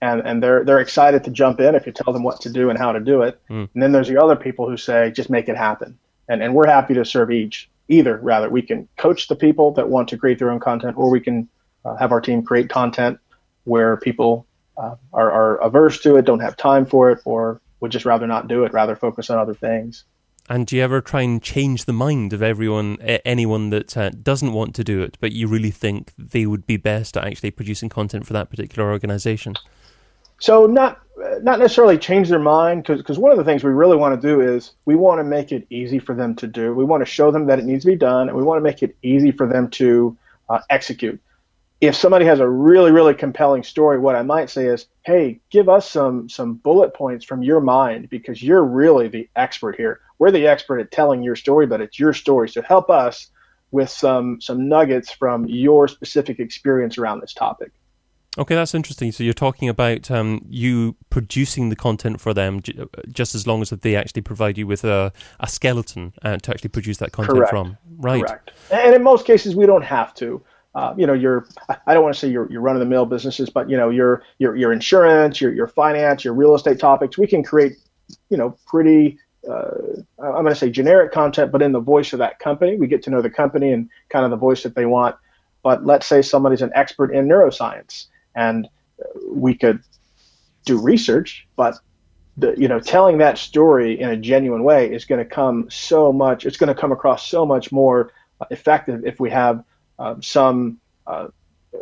and 0.00 0.20
and 0.24 0.42
they're 0.42 0.64
they're 0.64 0.80
excited 0.80 1.24
to 1.24 1.30
jump 1.30 1.60
in 1.60 1.74
if 1.74 1.86
you 1.86 1.92
tell 1.92 2.12
them 2.12 2.22
what 2.22 2.40
to 2.42 2.50
do 2.50 2.70
and 2.70 2.78
how 2.78 2.92
to 2.92 3.00
do 3.00 3.22
it. 3.22 3.40
Mm. 3.50 3.68
And 3.72 3.82
then 3.82 3.92
there's 3.92 4.08
the 4.08 4.22
other 4.22 4.36
people 4.36 4.68
who 4.68 4.76
say 4.76 5.10
just 5.10 5.30
make 5.30 5.48
it 5.48 5.56
happen, 5.56 5.98
and 6.28 6.42
and 6.42 6.54
we're 6.54 6.66
happy 6.66 6.94
to 6.94 7.04
serve 7.04 7.30
each. 7.30 7.68
Either 7.90 8.18
rather, 8.18 8.50
we 8.50 8.60
can 8.60 8.86
coach 8.98 9.28
the 9.28 9.36
people 9.36 9.72
that 9.72 9.88
want 9.88 10.08
to 10.08 10.18
create 10.18 10.38
their 10.38 10.50
own 10.50 10.60
content, 10.60 10.98
or 10.98 11.10
we 11.10 11.20
can 11.20 11.48
uh, 11.84 11.96
have 11.96 12.12
our 12.12 12.20
team 12.20 12.42
create 12.42 12.68
content 12.68 13.18
where 13.64 13.96
people 13.96 14.46
uh, 14.76 14.94
are, 15.12 15.30
are 15.30 15.56
averse 15.56 16.00
to 16.00 16.16
it, 16.16 16.24
don't 16.24 16.40
have 16.40 16.56
time 16.56 16.84
for 16.84 17.10
it, 17.10 17.18
or 17.24 17.60
would 17.80 17.90
just 17.90 18.04
rather 18.04 18.26
not 18.26 18.48
do 18.48 18.64
it, 18.64 18.72
rather 18.72 18.94
focus 18.94 19.30
on 19.30 19.38
other 19.38 19.54
things. 19.54 20.04
And 20.48 20.66
do 20.66 20.76
you 20.76 20.82
ever 20.82 21.00
try 21.02 21.22
and 21.22 21.42
change 21.42 21.84
the 21.84 21.92
mind 21.92 22.32
of 22.32 22.42
everyone, 22.42 22.96
anyone 23.24 23.68
that 23.70 23.96
uh, 23.96 24.10
doesn't 24.10 24.54
want 24.54 24.74
to 24.76 24.84
do 24.84 25.02
it, 25.02 25.18
but 25.20 25.32
you 25.32 25.46
really 25.46 25.70
think 25.70 26.12
they 26.16 26.46
would 26.46 26.66
be 26.66 26.78
best 26.78 27.18
at 27.18 27.24
actually 27.24 27.50
producing 27.50 27.90
content 27.90 28.26
for 28.26 28.32
that 28.32 28.48
particular 28.48 28.90
organization? 28.90 29.54
So 30.38 30.66
not 30.66 31.00
not 31.42 31.58
necessarily 31.58 31.98
change 31.98 32.28
their 32.28 32.38
mind, 32.38 32.84
because 32.84 33.18
one 33.18 33.32
of 33.32 33.38
the 33.38 33.44
things 33.44 33.64
we 33.64 33.72
really 33.72 33.96
want 33.96 34.20
to 34.20 34.26
do 34.26 34.40
is 34.40 34.72
we 34.84 34.94
want 34.94 35.18
to 35.18 35.24
make 35.24 35.50
it 35.52 35.66
easy 35.68 35.98
for 35.98 36.14
them 36.14 36.34
to 36.36 36.46
do. 36.46 36.72
We 36.72 36.84
want 36.84 37.00
to 37.02 37.10
show 37.10 37.30
them 37.30 37.46
that 37.46 37.58
it 37.58 37.64
needs 37.64 37.84
to 37.84 37.90
be 37.90 37.96
done, 37.96 38.28
and 38.28 38.36
we 38.36 38.44
want 38.44 38.58
to 38.58 38.62
make 38.62 38.82
it 38.82 38.96
easy 39.02 39.32
for 39.32 39.46
them 39.46 39.68
to 39.70 40.16
uh, 40.48 40.60
execute. 40.70 41.20
If 41.80 41.94
somebody 41.94 42.24
has 42.24 42.40
a 42.40 42.48
really 42.48 42.92
really 42.92 43.14
compelling 43.14 43.64
story, 43.64 43.98
what 43.98 44.14
I 44.14 44.22
might 44.22 44.48
say 44.48 44.66
is, 44.66 44.86
hey, 45.04 45.40
give 45.50 45.68
us 45.68 45.90
some 45.90 46.28
some 46.28 46.54
bullet 46.54 46.94
points 46.94 47.24
from 47.24 47.42
your 47.42 47.60
mind 47.60 48.08
because 48.08 48.42
you're 48.42 48.64
really 48.64 49.08
the 49.08 49.28
expert 49.36 49.76
here 49.76 50.00
we're 50.18 50.30
the 50.30 50.46
expert 50.46 50.80
at 50.80 50.90
telling 50.90 51.22
your 51.22 51.36
story, 51.36 51.66
but 51.66 51.80
it's 51.80 51.98
your 51.98 52.12
story. 52.12 52.48
So 52.48 52.62
help 52.62 52.90
us 52.90 53.30
with 53.70 53.90
some 53.90 54.40
some 54.40 54.68
nuggets 54.68 55.10
from 55.10 55.46
your 55.46 55.88
specific 55.88 56.40
experience 56.40 56.98
around 56.98 57.20
this 57.20 57.34
topic. 57.34 57.72
Okay, 58.36 58.54
that's 58.54 58.74
interesting. 58.74 59.10
So 59.10 59.24
you're 59.24 59.32
talking 59.32 59.68
about 59.68 60.10
um, 60.12 60.44
you 60.48 60.94
producing 61.10 61.70
the 61.70 61.76
content 61.76 62.20
for 62.20 62.32
them, 62.32 62.60
just 63.10 63.34
as 63.34 63.46
long 63.48 63.62
as 63.62 63.70
they 63.70 63.96
actually 63.96 64.22
provide 64.22 64.56
you 64.56 64.66
with 64.66 64.84
a, 64.84 65.12
a 65.40 65.48
skeleton 65.48 66.12
uh, 66.22 66.36
to 66.36 66.50
actually 66.52 66.68
produce 66.68 66.98
that 66.98 67.10
content 67.10 67.38
Correct. 67.38 67.50
from. 67.50 67.78
Right. 67.96 68.24
Correct. 68.24 68.52
And 68.70 68.94
in 68.94 69.02
most 69.02 69.26
cases, 69.26 69.56
we 69.56 69.66
don't 69.66 69.82
have 69.82 70.14
to. 70.14 70.42
Uh, 70.74 70.94
you 70.96 71.06
know, 71.06 71.14
your 71.14 71.48
I 71.86 71.94
don't 71.94 72.04
want 72.04 72.14
to 72.14 72.20
say 72.20 72.28
your 72.28 72.50
your 72.52 72.60
run 72.60 72.76
of 72.76 72.80
the 72.80 72.86
mill 72.86 73.06
businesses, 73.06 73.50
but 73.50 73.68
you 73.68 73.76
know, 73.76 73.90
your 73.90 74.22
your 74.38 74.54
your 74.54 74.72
insurance, 74.72 75.40
your 75.40 75.52
your 75.52 75.66
finance, 75.66 76.24
your 76.24 76.34
real 76.34 76.54
estate 76.54 76.78
topics, 76.78 77.18
we 77.18 77.26
can 77.26 77.42
create, 77.42 77.72
you 78.28 78.36
know, 78.36 78.56
pretty 78.66 79.18
uh, 79.18 79.27
I'm 79.52 80.04
going 80.18 80.46
to 80.46 80.54
say 80.54 80.70
generic 80.70 81.12
content, 81.12 81.52
but 81.52 81.62
in 81.62 81.72
the 81.72 81.80
voice 81.80 82.12
of 82.12 82.18
that 82.18 82.38
company. 82.38 82.76
We 82.76 82.86
get 82.86 83.02
to 83.04 83.10
know 83.10 83.22
the 83.22 83.30
company 83.30 83.72
and 83.72 83.88
kind 84.10 84.24
of 84.24 84.30
the 84.30 84.36
voice 84.36 84.62
that 84.62 84.74
they 84.74 84.86
want. 84.86 85.16
But 85.62 85.84
let's 85.84 86.06
say 86.06 86.22
somebody's 86.22 86.62
an 86.62 86.70
expert 86.74 87.12
in 87.12 87.26
neuroscience, 87.26 88.06
and 88.34 88.68
we 89.30 89.54
could 89.54 89.80
do 90.64 90.78
research, 90.78 91.46
but 91.56 91.78
the, 92.36 92.54
you 92.56 92.68
know, 92.68 92.78
telling 92.78 93.18
that 93.18 93.38
story 93.38 93.98
in 93.98 94.10
a 94.10 94.16
genuine 94.16 94.62
way 94.62 94.92
is 94.92 95.04
going 95.04 95.18
to 95.18 95.24
come 95.24 95.68
so 95.70 96.12
much. 96.12 96.46
It's 96.46 96.56
going 96.56 96.72
to 96.72 96.80
come 96.80 96.92
across 96.92 97.26
so 97.26 97.44
much 97.44 97.72
more 97.72 98.12
effective 98.50 99.04
if 99.04 99.18
we 99.18 99.30
have 99.30 99.64
uh, 99.98 100.16
some 100.20 100.78
uh, 101.06 101.28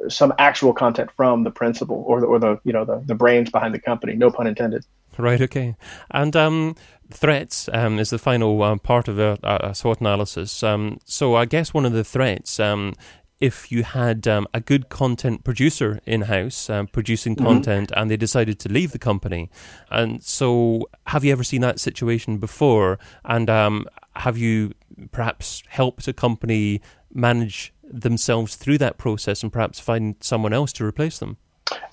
some 0.08 0.32
actual 0.38 0.73
content 0.73 1.11
from 1.16 1.44
the 1.44 1.50
principal 1.50 2.02
or 2.06 2.20
the, 2.20 2.26
or 2.26 2.38
the 2.38 2.58
you 2.64 2.73
know 2.73 2.85
the, 2.85 3.02
the 3.04 3.14
brains 3.14 3.50
behind 3.50 3.75
the 3.75 3.78
company. 3.78 4.14
No 4.14 4.30
pun 4.30 4.46
intended. 4.46 4.85
Right. 5.18 5.40
Okay. 5.40 5.76
And 6.11 6.35
um, 6.37 6.76
threats 7.10 7.68
um, 7.72 7.98
is 7.98 8.10
the 8.10 8.18
final 8.18 8.62
uh, 8.62 8.76
part 8.76 9.08
of 9.08 9.18
a, 9.18 9.38
a, 9.42 9.75
SWOT 9.75 10.00
analysis. 10.00 10.62
Um, 10.62 10.98
so 11.04 11.34
I 11.34 11.44
guess 11.44 11.72
one 11.72 11.86
of 11.86 11.92
the 11.92 12.04
threats, 12.04 12.58
um, 12.58 12.94
if 13.40 13.70
you 13.70 13.82
had 13.82 14.26
um, 14.26 14.46
a 14.54 14.60
good 14.60 14.88
content 14.88 15.44
producer 15.44 16.00
in 16.06 16.22
house 16.22 16.70
um, 16.70 16.86
producing 16.86 17.36
mm-hmm. 17.36 17.46
content 17.46 17.92
and 17.94 18.10
they 18.10 18.16
decided 18.16 18.58
to 18.60 18.68
leave 18.68 18.92
the 18.92 18.98
company, 18.98 19.50
and 19.90 20.22
so 20.22 20.88
have 21.06 21.25
you 21.25 21.32
ever 21.32 21.44
seen 21.44 21.60
that 21.60 21.80
situation 21.80 22.38
before? 22.38 22.98
And 23.25 23.50
um, 23.50 23.86
have 24.16 24.38
you 24.38 24.72
perhaps 25.12 25.62
helped 25.68 26.08
a 26.08 26.12
company 26.12 26.80
manage 27.12 27.72
themselves 27.82 28.56
through 28.56 28.78
that 28.78 28.98
process 28.98 29.42
and 29.42 29.52
perhaps 29.52 29.78
find 29.78 30.16
someone 30.20 30.52
else 30.52 30.72
to 30.75 30.84
replace 30.84 31.18
them? 31.18 31.36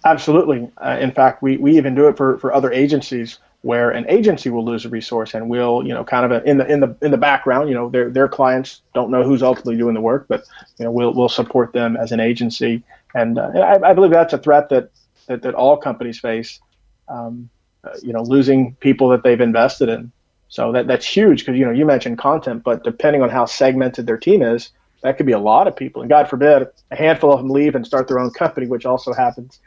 Absolutely. 0.06 0.70
Uh, 0.78 0.98
in 1.00 1.12
fact, 1.12 1.42
we, 1.42 1.58
we 1.58 1.78
even 1.78 1.96
do 1.96 2.08
it 2.08 2.18
for, 2.18 2.38
for 2.40 2.54
other 2.54 2.72
agencies 2.72 3.40
where 3.64 3.90
an 3.92 4.06
agency 4.10 4.50
will 4.50 4.64
lose 4.64 4.86
a 4.86 4.90
resource 4.90 5.34
and 5.34 5.50
will, 5.50 5.86
you 5.88 5.94
know, 5.94 6.04
kind 6.04 6.26
of 6.26 6.32
a, 6.32 6.50
in 6.50 6.58
the 6.58 6.72
in 6.72 6.80
the 6.80 6.96
in 7.02 7.12
the 7.12 7.18
background, 7.18 7.70
you 7.70 7.76
know, 7.76 7.90
their 7.90 8.10
their 8.10 8.28
clients 8.28 8.82
don't 8.94 9.10
know 9.10 9.24
who's 9.24 9.42
ultimately 9.42 9.78
doing 9.78 9.94
the 9.94 10.02
work, 10.02 10.26
but 10.28 10.44
you 10.78 10.86
know, 10.86 10.92
we'll 10.92 11.14
we'll 11.14 11.30
support 11.30 11.74
them 11.74 11.98
as 11.98 12.12
an 12.12 12.20
agency, 12.20 12.84
and 13.16 13.40
uh, 13.40 13.50
I, 13.56 13.92
I, 13.92 13.94
believe 13.94 14.12
that's 14.12 14.34
a 14.34 14.38
threat 14.38 14.70
that 14.70 14.92
that, 15.28 15.42
that 15.42 15.56
all 15.56 15.78
companies 15.78 16.20
face. 16.20 16.60
Um, 17.08 17.50
uh, 17.84 17.98
you 18.02 18.14
know, 18.14 18.22
losing 18.22 18.76
people 18.76 19.10
that 19.10 19.24
they've 19.24 19.42
invested 19.42 19.90
in. 19.90 20.10
So 20.48 20.72
that 20.72 20.88
that's 20.88 21.06
huge 21.06 21.40
because 21.40 21.58
you 21.58 21.66
know 21.66 21.72
you 21.72 21.86
mentioned 21.86 22.18
content, 22.18 22.64
but 22.64 22.84
depending 22.84 23.22
on 23.22 23.30
how 23.30 23.46
segmented 23.46 24.06
their 24.06 24.18
team 24.18 24.42
is, 24.42 24.70
that 25.02 25.18
could 25.18 25.26
be 25.26 25.34
a 25.34 25.40
lot 25.40 25.68
of 25.68 25.76
people. 25.76 26.02
And 26.02 26.10
God 26.10 26.30
forbid, 26.30 26.68
a 26.92 26.96
handful 26.96 27.34
of 27.34 27.40
them 27.40 27.50
leave 27.50 27.76
and 27.76 27.86
start 27.86 28.08
their 28.08 28.20
own 28.20 28.32
company, 28.32 28.68
which 28.68 28.86
also 28.86 29.14
happens. 29.14 29.60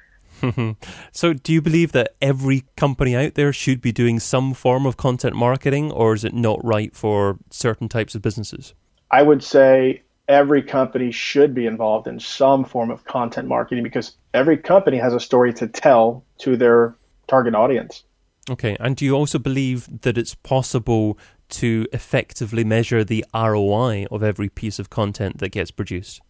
so, 1.12 1.32
do 1.32 1.52
you 1.52 1.62
believe 1.62 1.92
that 1.92 2.14
every 2.20 2.64
company 2.76 3.16
out 3.16 3.34
there 3.34 3.52
should 3.52 3.80
be 3.80 3.92
doing 3.92 4.20
some 4.20 4.54
form 4.54 4.86
of 4.86 4.96
content 4.96 5.36
marketing, 5.36 5.90
or 5.90 6.14
is 6.14 6.24
it 6.24 6.34
not 6.34 6.62
right 6.64 6.94
for 6.94 7.38
certain 7.50 7.88
types 7.88 8.14
of 8.14 8.22
businesses? 8.22 8.74
I 9.10 9.22
would 9.22 9.42
say 9.42 10.02
every 10.28 10.62
company 10.62 11.10
should 11.10 11.54
be 11.54 11.66
involved 11.66 12.06
in 12.06 12.18
some 12.18 12.64
form 12.64 12.90
of 12.90 13.04
content 13.04 13.48
marketing 13.48 13.84
because 13.84 14.16
every 14.34 14.56
company 14.56 14.98
has 14.98 15.14
a 15.14 15.20
story 15.20 15.52
to 15.54 15.68
tell 15.68 16.24
to 16.38 16.56
their 16.56 16.96
target 17.28 17.54
audience. 17.54 18.02
Okay, 18.48 18.76
and 18.78 18.96
do 18.96 19.04
you 19.04 19.14
also 19.14 19.38
believe 19.38 20.02
that 20.02 20.16
it's 20.16 20.34
possible 20.34 21.18
to 21.48 21.86
effectively 21.92 22.64
measure 22.64 23.04
the 23.04 23.24
ROI 23.34 24.06
of 24.10 24.22
every 24.22 24.48
piece 24.48 24.78
of 24.78 24.90
content 24.90 25.38
that 25.38 25.50
gets 25.50 25.70
produced? 25.70 26.20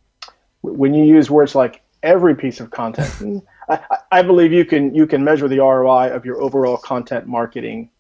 When 0.62 0.94
you 0.94 1.04
use 1.04 1.30
words 1.30 1.54
like 1.54 1.82
every 2.02 2.34
piece 2.34 2.60
of 2.60 2.70
content, 2.70 3.10
I, 3.68 3.80
I 4.12 4.22
believe 4.22 4.52
you 4.52 4.64
can 4.64 4.94
you 4.94 5.06
can 5.06 5.24
measure 5.24 5.48
the 5.48 5.58
ROI 5.58 6.10
of 6.12 6.24
your 6.24 6.40
overall 6.40 6.76
content 6.76 7.26
marketing 7.26 7.90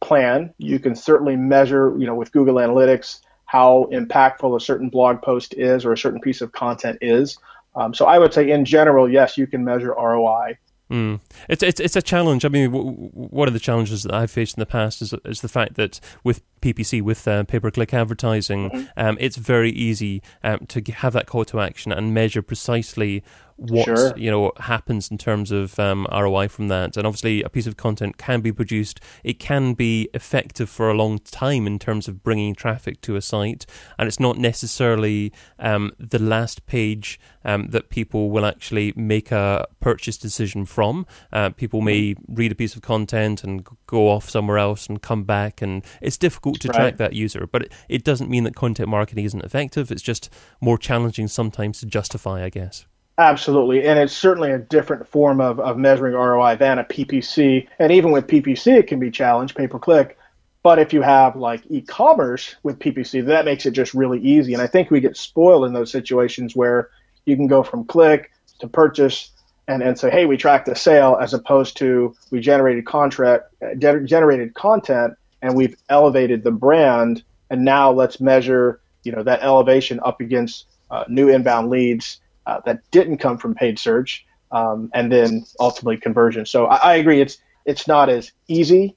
plan. 0.00 0.54
You 0.58 0.78
can 0.78 0.94
certainly 0.94 1.36
measure, 1.36 1.94
you 1.98 2.06
know, 2.06 2.14
with 2.14 2.32
Google 2.32 2.56
Analytics 2.56 3.20
how 3.46 3.88
impactful 3.92 4.54
a 4.54 4.60
certain 4.60 4.90
blog 4.90 5.22
post 5.22 5.54
is 5.54 5.84
or 5.84 5.92
a 5.92 5.98
certain 5.98 6.20
piece 6.20 6.42
of 6.42 6.52
content 6.52 6.98
is. 7.00 7.38
Um, 7.74 7.94
so 7.94 8.06
I 8.06 8.18
would 8.18 8.34
say, 8.34 8.50
in 8.50 8.64
general, 8.64 9.10
yes, 9.10 9.38
you 9.38 9.46
can 9.46 9.64
measure 9.64 9.94
ROI. 9.94 10.58
Mm. 10.90 11.20
It's, 11.48 11.62
it's 11.62 11.80
it's 11.80 11.96
a 11.96 12.02
challenge. 12.02 12.46
I 12.46 12.48
mean, 12.48 12.72
w- 12.72 13.10
one 13.12 13.46
of 13.46 13.52
the 13.52 13.60
challenges 13.60 14.04
that 14.04 14.14
I've 14.14 14.30
faced 14.30 14.56
in 14.56 14.60
the 14.60 14.66
past 14.66 15.02
is 15.02 15.14
is 15.26 15.42
the 15.42 15.48
fact 15.48 15.74
that 15.74 16.00
with 16.24 16.42
PPC, 16.62 17.02
with 17.02 17.28
uh, 17.28 17.44
pay 17.44 17.60
per 17.60 17.70
click 17.70 17.92
advertising, 17.92 18.70
mm-hmm. 18.70 18.86
um, 18.96 19.18
it's 19.20 19.36
very 19.36 19.70
easy 19.70 20.22
um, 20.42 20.60
to 20.68 20.80
have 20.92 21.12
that 21.12 21.26
call 21.26 21.44
to 21.46 21.60
action 21.60 21.92
and 21.92 22.14
measure 22.14 22.40
precisely 22.40 23.22
what 23.58 23.86
sure. 23.86 24.16
you 24.16 24.30
know 24.30 24.52
happens 24.60 25.10
in 25.10 25.18
terms 25.18 25.50
of 25.50 25.78
um, 25.80 26.06
ROI 26.12 26.46
from 26.48 26.68
that. 26.68 26.96
And 26.96 27.06
obviously, 27.06 27.42
a 27.42 27.48
piece 27.48 27.66
of 27.66 27.76
content 27.76 28.16
can 28.16 28.40
be 28.40 28.52
produced. 28.52 29.00
It 29.24 29.40
can 29.40 29.74
be 29.74 30.08
effective 30.14 30.70
for 30.70 30.88
a 30.88 30.94
long 30.94 31.18
time 31.18 31.66
in 31.66 31.78
terms 31.80 32.06
of 32.06 32.22
bringing 32.22 32.54
traffic 32.54 33.00
to 33.02 33.16
a 33.16 33.20
site, 33.20 33.66
and 33.98 34.06
it's 34.06 34.20
not 34.20 34.38
necessarily 34.38 35.32
um, 35.58 35.90
the 35.98 36.20
last 36.20 36.66
page 36.66 37.18
um, 37.44 37.68
that 37.70 37.90
people 37.90 38.30
will 38.30 38.46
actually 38.46 38.92
make 38.94 39.32
a 39.32 39.66
purchase 39.80 40.16
decision 40.16 40.64
from. 40.64 41.04
Uh, 41.32 41.50
people 41.50 41.80
may 41.80 42.14
read 42.28 42.52
a 42.52 42.54
piece 42.54 42.76
of 42.76 42.82
content 42.82 43.42
and 43.42 43.66
go 43.86 44.08
off 44.08 44.30
somewhere 44.30 44.58
else 44.58 44.86
and 44.86 45.02
come 45.02 45.24
back, 45.24 45.60
and 45.60 45.84
it's 46.00 46.16
difficult 46.16 46.60
to 46.60 46.68
right. 46.68 46.76
track 46.76 46.96
that 46.98 47.12
user. 47.12 47.46
But 47.46 47.62
it, 47.62 47.72
it 47.88 48.04
doesn't 48.04 48.30
mean 48.30 48.44
that 48.44 48.54
content 48.54 48.88
marketing 48.88 49.24
isn't 49.24 49.44
effective. 49.44 49.90
It's 49.90 50.02
just 50.02 50.30
more 50.60 50.78
challenging 50.78 51.26
sometimes 51.26 51.80
to 51.80 51.86
justify, 51.86 52.44
I 52.44 52.50
guess. 52.50 52.86
Absolutely. 53.18 53.84
And 53.84 53.98
it's 53.98 54.16
certainly 54.16 54.52
a 54.52 54.58
different 54.58 55.08
form 55.08 55.40
of, 55.40 55.58
of 55.58 55.76
measuring 55.76 56.14
ROI 56.14 56.56
than 56.56 56.78
a 56.78 56.84
PPC. 56.84 57.66
And 57.80 57.90
even 57.90 58.12
with 58.12 58.28
PPC, 58.28 58.78
it 58.78 58.86
can 58.86 59.00
be 59.00 59.10
challenged, 59.10 59.56
pay 59.56 59.66
per 59.66 59.80
click. 59.80 60.16
But 60.62 60.78
if 60.78 60.92
you 60.92 61.02
have 61.02 61.34
like 61.34 61.62
e 61.68 61.80
commerce 61.80 62.54
with 62.62 62.78
PPC, 62.78 63.26
that 63.26 63.44
makes 63.44 63.66
it 63.66 63.72
just 63.72 63.92
really 63.92 64.20
easy. 64.20 64.52
And 64.54 64.62
I 64.62 64.68
think 64.68 64.90
we 64.90 65.00
get 65.00 65.16
spoiled 65.16 65.64
in 65.64 65.72
those 65.72 65.90
situations 65.90 66.54
where 66.54 66.90
you 67.26 67.34
can 67.34 67.48
go 67.48 67.62
from 67.64 67.84
click 67.84 68.30
to 68.60 68.68
purchase 68.68 69.30
and, 69.66 69.82
and 69.82 69.98
say, 69.98 70.10
hey, 70.10 70.24
we 70.24 70.36
tracked 70.36 70.66
the 70.66 70.74
sale, 70.76 71.18
as 71.20 71.34
opposed 71.34 71.76
to 71.78 72.14
we 72.30 72.40
generated 72.40 72.86
contract 72.86 73.52
uh, 73.62 73.74
generated 73.74 74.54
content 74.54 75.14
and 75.42 75.56
we've 75.56 75.76
elevated 75.88 76.42
the 76.42 76.50
brand, 76.50 77.22
and 77.50 77.64
now 77.64 77.90
let's 77.92 78.20
measure 78.20 78.80
you 79.04 79.12
know 79.12 79.22
that 79.22 79.42
elevation 79.42 80.00
up 80.04 80.20
against 80.20 80.66
uh, 80.90 81.04
new 81.08 81.28
inbound 81.28 81.70
leads 81.70 82.20
uh, 82.48 82.60
that 82.66 82.78
didn't 82.90 83.18
come 83.18 83.38
from 83.38 83.54
paid 83.54 83.78
search, 83.78 84.24
um, 84.50 84.90
and 84.94 85.12
then 85.12 85.44
ultimately 85.60 85.98
conversion. 85.98 86.46
So 86.46 86.66
I, 86.66 86.76
I 86.76 86.94
agree, 86.96 87.20
it's 87.20 87.38
it's 87.64 87.86
not 87.86 88.08
as 88.08 88.32
easy 88.48 88.96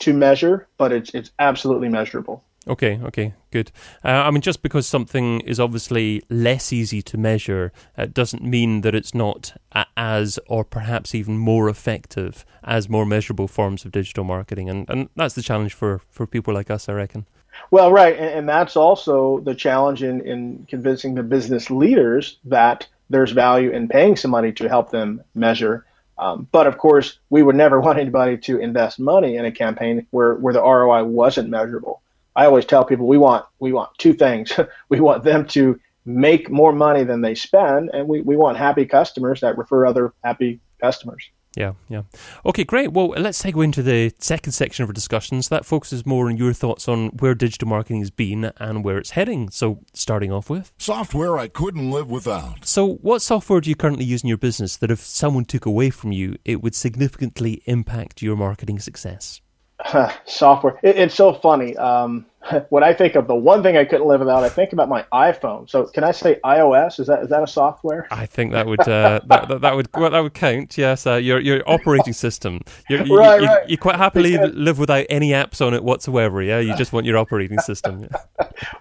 to 0.00 0.12
measure, 0.12 0.66
but 0.78 0.90
it's 0.92 1.10
it's 1.14 1.30
absolutely 1.38 1.88
measurable. 1.88 2.42
Okay, 2.66 3.00
okay, 3.02 3.34
good. 3.50 3.70
Uh, 4.04 4.08
I 4.08 4.30
mean, 4.30 4.42
just 4.42 4.60
because 4.62 4.86
something 4.86 5.40
is 5.40 5.58
obviously 5.58 6.22
less 6.28 6.72
easy 6.72 7.00
to 7.02 7.16
measure 7.16 7.72
uh, 7.96 8.06
doesn't 8.06 8.42
mean 8.42 8.82
that 8.82 8.94
it's 8.94 9.14
not 9.14 9.54
as, 9.96 10.38
or 10.48 10.64
perhaps 10.64 11.14
even 11.14 11.38
more 11.38 11.70
effective 11.70 12.44
as 12.62 12.88
more 12.88 13.06
measurable 13.06 13.48
forms 13.48 13.86
of 13.86 13.92
digital 13.92 14.24
marketing. 14.24 14.68
And, 14.68 14.90
and 14.90 15.08
that's 15.16 15.34
the 15.34 15.42
challenge 15.42 15.72
for, 15.72 16.00
for 16.10 16.26
people 16.26 16.52
like 16.52 16.70
us, 16.70 16.90
I 16.90 16.92
reckon. 16.92 17.26
Well, 17.70 17.92
right. 17.92 18.16
And, 18.16 18.26
and 18.26 18.48
that's 18.48 18.76
also 18.76 19.40
the 19.40 19.54
challenge 19.54 20.02
in, 20.02 20.20
in 20.22 20.66
convincing 20.68 21.14
the 21.14 21.22
business 21.22 21.70
leaders 21.70 22.38
that 22.44 22.86
there's 23.10 23.32
value 23.32 23.70
in 23.70 23.88
paying 23.88 24.16
some 24.16 24.30
money 24.30 24.52
to 24.52 24.68
help 24.68 24.90
them 24.90 25.22
measure. 25.34 25.84
Um, 26.18 26.48
but 26.50 26.66
of 26.66 26.78
course, 26.78 27.18
we 27.30 27.42
would 27.42 27.56
never 27.56 27.80
want 27.86 27.98
anybody 27.98 28.38
to 28.38 28.58
invest 28.58 28.98
money 28.98 29.36
in 29.36 29.44
a 29.44 29.52
campaign 29.52 30.06
where, 30.10 30.34
where 30.34 30.54
the 30.54 30.62
ROI 30.62 31.04
wasn't 31.04 31.48
measurable. 31.48 32.02
I 32.34 32.46
always 32.46 32.66
tell 32.66 32.84
people 32.84 33.08
we 33.08 33.18
want 33.18 33.46
we 33.58 33.72
want 33.72 33.90
two 33.98 34.12
things. 34.12 34.52
we 34.88 35.00
want 35.00 35.24
them 35.24 35.46
to 35.48 35.80
make 36.04 36.48
more 36.48 36.72
money 36.72 37.02
than 37.02 37.20
they 37.20 37.34
spend, 37.34 37.90
and 37.92 38.06
we, 38.06 38.20
we 38.20 38.36
want 38.36 38.56
happy 38.56 38.86
customers 38.86 39.40
that 39.40 39.58
refer 39.58 39.84
other 39.84 40.12
happy 40.22 40.60
customers. 40.80 41.28
Yeah, 41.56 41.72
yeah. 41.88 42.02
Okay, 42.44 42.64
great. 42.64 42.92
Well, 42.92 43.08
let's 43.08 43.40
take 43.40 43.56
into 43.56 43.82
the 43.82 44.12
second 44.18 44.52
section 44.52 44.82
of 44.82 44.90
our 44.90 44.92
discussions. 44.92 45.48
That 45.48 45.64
focuses 45.64 46.06
more 46.06 46.28
on 46.28 46.36
your 46.36 46.52
thoughts 46.52 46.88
on 46.88 47.08
where 47.08 47.34
digital 47.34 47.68
marketing 47.68 48.00
has 48.00 48.10
been 48.10 48.52
and 48.58 48.84
where 48.84 48.98
it's 48.98 49.10
heading. 49.10 49.50
So, 49.50 49.80
starting 49.94 50.30
off 50.30 50.50
with 50.50 50.72
software 50.78 51.38
I 51.38 51.48
couldn't 51.48 51.90
live 51.90 52.10
without. 52.10 52.64
So, 52.64 52.94
what 52.96 53.22
software 53.22 53.60
do 53.60 53.70
you 53.70 53.76
currently 53.76 54.04
use 54.04 54.22
in 54.22 54.28
your 54.28 54.38
business 54.38 54.76
that 54.76 54.90
if 54.90 55.00
someone 55.00 55.44
took 55.44 55.66
away 55.66 55.90
from 55.90 56.12
you, 56.12 56.36
it 56.44 56.62
would 56.62 56.74
significantly 56.74 57.62
impact 57.66 58.22
your 58.22 58.36
marketing 58.36 58.78
success? 58.78 59.40
software. 60.24 60.78
It, 60.82 60.96
it's 60.96 61.14
so 61.14 61.34
funny. 61.34 61.76
Um, 61.76 62.26
when 62.70 62.82
I 62.82 62.92
think 62.92 63.14
of 63.14 63.26
the 63.26 63.34
one 63.34 63.62
thing 63.62 63.76
I 63.76 63.84
couldn't 63.84 64.06
live 64.06 64.20
without, 64.20 64.42
I 64.42 64.48
think 64.48 64.72
about 64.72 64.88
my 64.88 65.04
iPhone. 65.12 65.68
So 65.68 65.86
can 65.86 66.04
I 66.04 66.12
say 66.12 66.40
iOS? 66.44 67.00
Is 67.00 67.06
that 67.06 67.22
is 67.22 67.28
that 67.28 67.42
a 67.42 67.46
software? 67.46 68.06
I 68.10 68.26
think 68.26 68.52
that 68.52 68.66
would 68.66 68.80
uh, 68.80 69.20
that, 69.26 69.48
that, 69.48 69.60
that, 69.60 69.76
would 69.76 69.88
well, 69.94 70.10
that 70.10 70.20
would 70.20 70.34
count. 70.34 70.76
Yes, 70.76 71.06
uh, 71.06 71.14
your 71.14 71.38
your 71.40 71.62
operating 71.66 72.12
system. 72.12 72.60
You're, 72.88 73.04
you, 73.04 73.16
right, 73.16 73.40
you, 73.40 73.46
right. 73.46 73.68
you 73.68 73.78
quite 73.78 73.96
happily 73.96 74.32
because... 74.32 74.54
live 74.54 74.78
without 74.78 75.06
any 75.10 75.30
apps 75.30 75.64
on 75.64 75.74
it 75.74 75.84
whatsoever. 75.84 76.42
Yeah, 76.42 76.58
you 76.58 76.76
just 76.76 76.92
want 76.92 77.06
your 77.06 77.18
operating 77.18 77.58
system. 77.60 78.08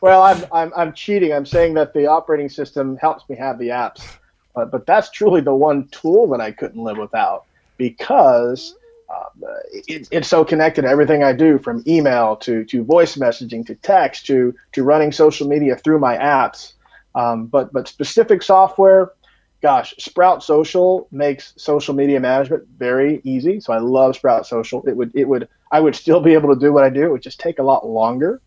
well, 0.02 0.24
I'm, 0.24 0.46
I'm 0.52 0.72
I'm 0.76 0.94
cheating. 0.94 1.34
I'm 1.34 1.46
saying 1.46 1.74
that 1.76 1.94
the 1.94 2.08
operating 2.08 2.50
system 2.50 2.98
helps 2.98 3.28
me 3.30 3.36
have 3.36 3.60
the 3.60 3.70
apps, 3.70 4.18
but 4.56 4.72
but 4.72 4.86
that's 4.86 5.10
truly 5.12 5.42
the 5.42 5.56
one 5.56 5.88
tool 5.90 6.28
that 6.30 6.42
I 6.42 6.52
couldn't 6.52 6.82
live 6.82 6.98
without 6.98 7.46
because 7.78 8.76
um, 9.18 9.44
it, 9.72 10.08
it's 10.12 10.28
so 10.28 10.44
connected 10.46 10.84
to 10.84 10.88
everything 10.88 11.24
I 11.24 11.34
do, 11.34 11.58
from 11.58 11.84
email 11.88 12.36
to 12.38 12.64
to 12.66 12.84
voice 12.84 13.16
messaging 13.16 13.66
to 13.68 13.76
text 13.76 14.26
to 14.28 14.54
to 14.74 14.84
running 14.84 15.12
social 15.12 15.48
media 15.48 15.76
through 15.76 16.00
my 16.00 16.18
apps. 16.18 16.74
Um, 17.16 17.48
but 17.48 17.74
but 17.74 17.88
specific 17.88 18.44
software, 18.44 19.14
gosh, 19.62 19.94
Sprout 19.98 20.44
Social 20.44 21.08
makes 21.12 21.54
social 21.58 21.94
media 21.94 22.20
management 22.20 22.68
very 22.78 23.22
easy. 23.24 23.60
So 23.60 23.74
I 23.74 23.80
love 23.80 24.16
Sprout 24.16 24.46
Social. 24.46 24.86
It 24.88 24.96
would 24.96 25.12
it 25.16 25.28
would 25.28 25.48
I 25.72 25.80
would 25.80 25.96
still 25.96 26.20
be 26.20 26.34
able 26.34 26.54
to 26.54 26.60
do 26.60 26.72
what 26.72 26.84
I 26.84 26.90
do. 26.90 27.04
It 27.06 27.12
would 27.12 27.24
just 27.24 27.40
take 27.40 27.60
a 27.60 27.64
lot 27.64 27.86
longer. 27.86 28.42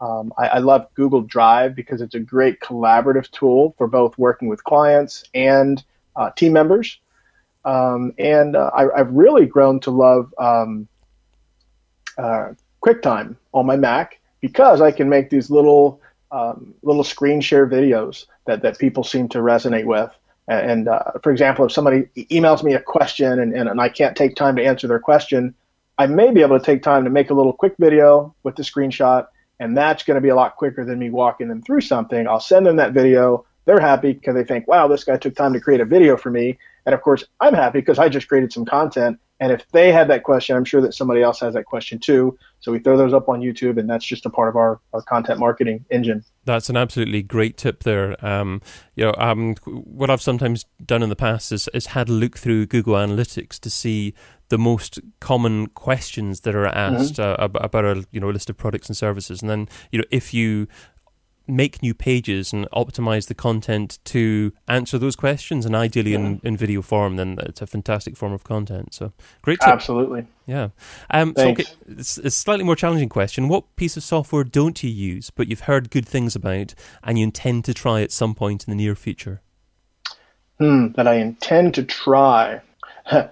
Um, 0.00 0.32
I, 0.36 0.48
I, 0.48 0.58
love 0.58 0.88
Google 0.94 1.22
Drive 1.22 1.76
because 1.76 2.00
it's 2.00 2.16
a 2.16 2.20
great 2.20 2.60
collaborative 2.60 3.30
tool 3.30 3.74
for 3.78 3.86
both 3.86 4.18
working 4.18 4.48
with 4.48 4.62
clients 4.64 5.22
and 5.32 5.82
uh, 6.16 6.30
team 6.30 6.52
members. 6.52 6.98
Um, 7.64 8.12
and 8.18 8.56
uh, 8.56 8.70
I, 8.74 8.98
have 8.98 9.10
really 9.10 9.46
grown 9.46 9.80
to 9.80 9.90
love 9.90 10.34
um, 10.38 10.86
uh, 12.18 12.52
QuickTime 12.84 13.36
on 13.54 13.66
my 13.66 13.76
Mac 13.76 14.20
because 14.40 14.82
I 14.82 14.90
can 14.90 15.08
make 15.08 15.30
these 15.30 15.50
little 15.50 16.00
um, 16.30 16.74
little 16.82 17.04
screen 17.04 17.40
share 17.40 17.66
videos 17.66 18.26
that, 18.46 18.62
that 18.62 18.78
people 18.78 19.04
seem 19.04 19.28
to 19.30 19.38
resonate 19.38 19.84
with. 19.84 20.10
And 20.46 20.88
uh, 20.88 21.12
for 21.22 21.32
example, 21.32 21.64
if 21.64 21.72
somebody 21.72 22.02
emails 22.16 22.62
me 22.62 22.74
a 22.74 22.80
question 22.80 23.38
and, 23.38 23.54
and, 23.54 23.68
and 23.68 23.80
I 23.80 23.88
can't 23.88 24.16
take 24.16 24.36
time 24.36 24.56
to 24.56 24.64
answer 24.64 24.86
their 24.86 24.98
question, 24.98 25.54
I 25.96 26.06
may 26.06 26.32
be 26.32 26.42
able 26.42 26.58
to 26.58 26.64
take 26.64 26.82
time 26.82 27.04
to 27.04 27.10
make 27.10 27.30
a 27.30 27.34
little 27.34 27.52
quick 27.52 27.74
video 27.78 28.34
with 28.42 28.56
the 28.56 28.62
screenshot, 28.62 29.28
and 29.60 29.76
that's 29.76 30.02
going 30.02 30.16
to 30.16 30.20
be 30.20 30.28
a 30.28 30.34
lot 30.34 30.56
quicker 30.56 30.84
than 30.84 30.98
me 30.98 31.08
walking 31.08 31.48
them 31.48 31.62
through 31.62 31.82
something. 31.82 32.26
I'll 32.26 32.40
send 32.40 32.66
them 32.66 32.76
that 32.76 32.92
video. 32.92 33.46
They're 33.64 33.80
happy 33.80 34.12
because 34.12 34.34
they 34.34 34.44
think, 34.44 34.68
wow, 34.68 34.88
this 34.88 35.04
guy 35.04 35.16
took 35.16 35.36
time 35.36 35.52
to 35.54 35.60
create 35.60 35.80
a 35.80 35.86
video 35.86 36.16
for 36.16 36.30
me. 36.30 36.58
And 36.86 36.94
of 36.94 37.02
course, 37.02 37.24
I'm 37.40 37.54
happy 37.54 37.80
because 37.80 37.98
I 37.98 38.08
just 38.08 38.28
created 38.28 38.52
some 38.52 38.64
content. 38.64 39.18
And 39.40 39.50
if 39.52 39.68
they 39.72 39.90
had 39.90 40.08
that 40.08 40.22
question, 40.22 40.56
I'm 40.56 40.64
sure 40.64 40.80
that 40.80 40.94
somebody 40.94 41.20
else 41.20 41.40
has 41.40 41.54
that 41.54 41.64
question 41.64 41.98
too. 41.98 42.38
So 42.60 42.70
we 42.70 42.78
throw 42.78 42.96
those 42.96 43.12
up 43.12 43.28
on 43.28 43.40
YouTube, 43.40 43.78
and 43.78 43.90
that's 43.90 44.04
just 44.04 44.24
a 44.24 44.30
part 44.30 44.48
of 44.48 44.56
our, 44.56 44.80
our 44.92 45.02
content 45.02 45.40
marketing 45.40 45.84
engine. 45.90 46.24
That's 46.44 46.70
an 46.70 46.76
absolutely 46.76 47.22
great 47.22 47.56
tip 47.56 47.82
there. 47.82 48.24
Um, 48.24 48.62
you 48.94 49.04
know, 49.04 49.14
um, 49.18 49.54
what 49.64 50.08
I've 50.08 50.22
sometimes 50.22 50.64
done 50.84 51.02
in 51.02 51.08
the 51.08 51.16
past 51.16 51.50
is, 51.50 51.68
is 51.74 51.86
had 51.86 52.08
a 52.08 52.12
look 52.12 52.38
through 52.38 52.66
Google 52.66 52.94
Analytics 52.94 53.58
to 53.60 53.70
see 53.70 54.14
the 54.50 54.58
most 54.58 55.00
common 55.20 55.66
questions 55.68 56.40
that 56.40 56.54
are 56.54 56.66
asked 56.66 57.14
mm-hmm. 57.14 57.42
uh, 57.42 57.60
about 57.60 57.84
a 57.84 58.04
you 58.12 58.20
know 58.20 58.30
list 58.30 58.50
of 58.50 58.56
products 58.56 58.88
and 58.88 58.96
services, 58.96 59.40
and 59.40 59.50
then 59.50 59.68
you 59.90 59.98
know 59.98 60.04
if 60.10 60.32
you 60.32 60.68
make 61.46 61.82
new 61.82 61.92
pages 61.92 62.52
and 62.52 62.68
optimize 62.70 63.26
the 63.28 63.34
content 63.34 63.98
to 64.04 64.52
answer 64.66 64.98
those 64.98 65.14
questions 65.14 65.66
and 65.66 65.76
ideally 65.76 66.12
yeah. 66.12 66.18
in, 66.18 66.40
in 66.42 66.56
video 66.56 66.80
form 66.80 67.16
then 67.16 67.36
it's 67.42 67.60
a 67.60 67.66
fantastic 67.66 68.16
form 68.16 68.32
of 68.32 68.44
content. 68.44 68.94
So 68.94 69.12
great 69.42 69.60
tip. 69.60 69.68
absolutely. 69.68 70.26
Yeah. 70.46 70.68
Um, 71.10 71.34
so 71.36 71.48
okay, 71.48 71.64
it's, 71.86 72.18
a 72.18 72.30
slightly 72.30 72.64
more 72.64 72.76
challenging 72.76 73.08
question. 73.08 73.48
What 73.48 73.76
piece 73.76 73.96
of 73.96 74.02
software 74.02 74.44
don't 74.44 74.82
you 74.82 74.90
use 74.90 75.30
but 75.30 75.48
you've 75.48 75.60
heard 75.60 75.90
good 75.90 76.06
things 76.06 76.34
about 76.34 76.74
and 77.02 77.18
you 77.18 77.24
intend 77.24 77.64
to 77.66 77.74
try 77.74 78.00
at 78.00 78.12
some 78.12 78.34
point 78.34 78.64
in 78.64 78.70
the 78.70 78.76
near 78.76 78.94
future? 78.94 79.42
Hmm 80.58 80.88
that 80.92 81.06
i 81.06 81.14
intend 81.14 81.74
to 81.74 81.82
try. 81.82 82.60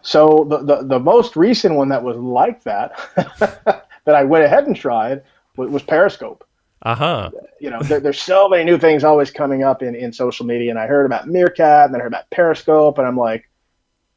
So 0.02 0.44
the, 0.50 0.58
the, 0.58 0.82
the 0.82 0.98
most 1.00 1.34
recent 1.34 1.76
one 1.76 1.88
that 1.88 2.02
was 2.02 2.18
like 2.18 2.62
that 2.64 2.92
that 4.04 4.14
i 4.14 4.22
went 4.22 4.44
ahead 4.44 4.66
and 4.66 4.76
tried 4.76 5.22
was 5.56 5.82
periscope 5.82 6.44
uh-huh. 6.82 7.30
You 7.60 7.70
know, 7.70 7.80
there, 7.82 8.00
there's 8.00 8.20
so 8.20 8.48
many 8.48 8.64
new 8.64 8.78
things 8.78 9.04
always 9.04 9.30
coming 9.30 9.62
up 9.62 9.82
in, 9.82 9.94
in 9.94 10.12
social 10.12 10.44
media. 10.46 10.70
And 10.70 10.78
I 10.78 10.86
heard 10.86 11.06
about 11.06 11.28
Meerkat 11.28 11.86
and 11.86 11.94
then 11.94 12.00
I 12.00 12.04
heard 12.04 12.12
about 12.12 12.30
Periscope. 12.30 12.98
And 12.98 13.06
I'm 13.06 13.16
like, 13.16 13.48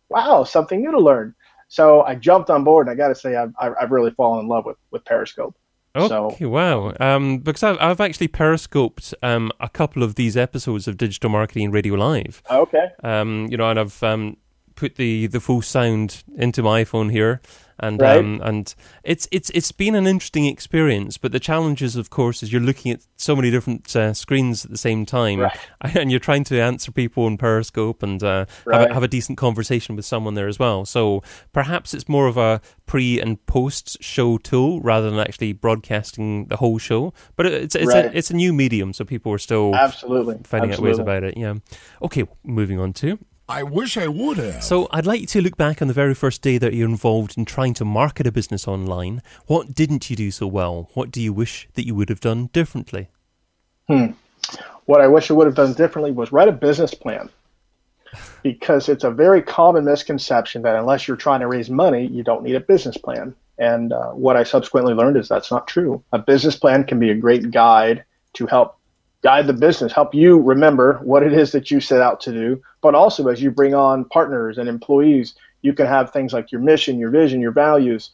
wow, 0.10 0.44
something 0.44 0.82
new 0.82 0.92
to 0.92 1.00
learn. 1.00 1.36
So 1.68 2.02
I 2.02 2.16
jumped 2.16 2.50
on 2.50 2.64
board. 2.64 2.88
And 2.88 2.94
I 2.94 2.96
got 2.96 3.10
to 3.10 3.16
say, 3.16 3.36
I've, 3.36 3.54
I've 3.60 3.92
really 3.92 4.12
fallen 4.12 4.42
in 4.42 4.48
love 4.48 4.66
with, 4.66 4.78
with 4.92 5.06
Periscope. 5.06 5.56
Okay, 5.96 6.08
so, 6.10 6.50
wow. 6.50 6.94
Um, 7.00 7.38
because 7.38 7.64
I've, 7.64 7.78
I've 7.80 8.02
actually 8.02 8.28
periscoped 8.28 9.14
um, 9.24 9.52
a 9.62 9.70
couple 9.70 10.04
of 10.04 10.16
these 10.16 10.36
episodes 10.36 10.90
of 10.90 10.98
Digital 10.98 11.30
Marketing 11.30 11.72
Radio 11.72 11.94
Live. 11.94 12.44
Okay. 12.52 12.90
Um, 13.04 13.48
you 13.50 13.56
know, 13.56 13.70
and 13.70 13.80
I've 13.80 14.04
um, 14.04 14.36
put 14.76 14.96
the, 14.96 15.28
the 15.28 15.40
full 15.40 15.62
sound 15.62 16.24
into 16.38 16.64
my 16.64 16.84
iPhone 16.84 17.12
here 17.12 17.42
and 17.80 18.02
right. 18.02 18.18
um, 18.18 18.42
and 18.44 18.74
it's 19.04 19.28
it's 19.32 19.50
it's 19.50 19.72
been 19.72 19.96
an 19.96 20.08
interesting 20.08 20.46
experience. 20.46 21.18
But 21.18 21.32
the 21.32 21.40
challenges, 21.40 21.96
of 21.96 22.10
course, 22.10 22.42
is 22.42 22.52
you're 22.52 22.62
looking 22.62 22.92
at 22.92 23.02
so 23.18 23.36
many 23.36 23.52
different 23.52 23.94
uh, 23.96 24.14
screens 24.14 24.64
at 24.64 24.72
the 24.72 24.78
same 24.78 25.06
time, 25.06 25.42
right. 25.42 25.58
and 25.82 26.10
you're 26.10 26.20
trying 26.20 26.46
to 26.46 26.60
answer 26.60 26.92
people 26.92 27.26
on 27.26 27.38
Periscope 27.38 28.02
and 28.02 28.24
uh, 28.24 28.46
right. 28.66 28.82
have, 28.82 28.90
a, 28.90 28.94
have 28.94 29.04
a 29.04 29.08
decent 29.08 29.38
conversation 29.38 29.96
with 29.96 30.06
someone 30.06 30.36
there 30.36 30.48
as 30.48 30.58
well. 30.58 30.86
So 30.86 31.22
perhaps 31.52 31.94
it's 31.94 32.08
more 32.08 32.28
of 32.28 32.38
a 32.38 32.62
pre 32.86 33.20
and 33.20 33.44
post 33.46 34.02
show 34.02 34.38
tool 34.38 34.80
rather 34.82 35.10
than 35.10 35.20
actually 35.20 35.54
broadcasting 35.54 36.46
the 36.46 36.58
whole 36.58 36.78
show. 36.78 37.14
But 37.36 37.48
it's 37.48 37.76
it's 37.76 37.94
a, 37.94 38.18
it's 38.18 38.32
a 38.32 38.36
new 38.36 38.54
medium, 38.54 38.94
so 38.94 39.04
people 39.04 39.34
are 39.34 39.40
still 39.40 39.76
absolutely 39.76 40.40
finding 40.44 40.72
absolutely. 40.72 40.92
out 40.92 40.98
ways 40.98 41.00
about 41.00 41.24
it. 41.24 41.38
Yeah. 41.38 41.56
Okay, 42.02 42.24
moving 42.44 42.80
on 42.80 42.94
to 42.94 43.20
I 43.48 43.62
wish 43.62 43.96
I 43.96 44.08
would 44.08 44.38
have. 44.38 44.64
So, 44.64 44.88
I'd 44.92 45.06
like 45.06 45.22
you 45.22 45.28
to 45.28 45.42
look 45.42 45.56
back 45.56 45.82
on 45.82 45.88
the 45.88 45.94
very 45.94 46.16
first 46.16 46.42
day 46.42 46.58
that 46.58 46.74
you're 46.74 46.90
involved 46.90 47.38
in 47.38 47.46
trying 47.46 47.76
to 47.76 47.86
market 47.86 48.26
a 48.26 48.32
business 48.32 48.68
online. 48.68 49.22
What 49.46 49.76
didn't 49.76 50.10
you 50.10 50.16
do 50.16 50.32
so 50.32 50.48
well? 50.48 50.90
What 50.96 51.12
do 51.12 51.22
you 51.22 51.32
wish 51.32 51.68
that 51.76 51.86
you 51.86 51.94
would 51.94 52.10
have 52.10 52.20
done 52.20 52.48
differently? 52.54 53.10
Hmm. 53.88 54.08
What 54.86 55.02
I 55.02 55.08
wish 55.08 55.30
I 55.30 55.36
would 55.36 55.46
have 55.46 55.56
done 55.56 55.74
differently 55.74 56.12
was 56.12 56.32
write 56.32 56.48
a 56.48 56.52
business 56.52 56.96
plan. 56.96 57.30
Because 58.42 58.90
it's 58.90 59.04
a 59.04 59.12
very 59.12 59.42
common 59.42 59.86
misconception 59.86 60.64
that 60.64 60.76
unless 60.76 61.08
you're 61.08 61.18
trying 61.18 61.42
to 61.42 61.48
raise 61.48 61.70
money, 61.70 62.08
you 62.08 62.24
don't 62.24 62.44
need 62.44 62.56
a 62.56 62.60
business 62.60 62.98
plan. 62.98 63.36
And 63.58 63.94
uh, 63.94 64.10
what 64.12 64.38
I 64.38 64.44
subsequently 64.44 64.94
learned 64.94 65.18
is 65.18 65.28
that's 65.28 65.52
not 65.52 65.68
true. 65.68 66.04
A 66.12 66.20
business 66.20 66.56
plan 66.56 66.84
can 66.84 67.00
be 67.00 67.10
a 67.12 67.16
great 67.16 67.52
guide 67.52 68.04
to 68.34 68.48
help 68.48 68.78
guide 69.26 69.48
the 69.48 69.54
business, 69.54 69.92
help 69.92 70.14
you 70.14 70.40
remember 70.40 71.00
what 71.04 71.24
it 71.24 71.34
is 71.34 71.52
that 71.52 71.72
you 71.72 71.82
set 71.82 72.00
out 72.00 72.22
to 72.22 72.32
do. 72.32 72.62
But 72.84 72.94
also, 72.94 73.28
as 73.28 73.42
you 73.42 73.50
bring 73.50 73.74
on 73.74 74.06
partners 74.06 74.60
and 74.60 74.70
employees, 74.70 75.34
you 75.64 75.74
can 75.74 75.88
have 75.88 76.12
things 76.12 76.32
like 76.32 76.52
your 76.52 76.62
mission, 76.62 77.00
your 77.00 77.10
vision, 77.10 77.42
your 77.42 77.52
values, 77.52 78.12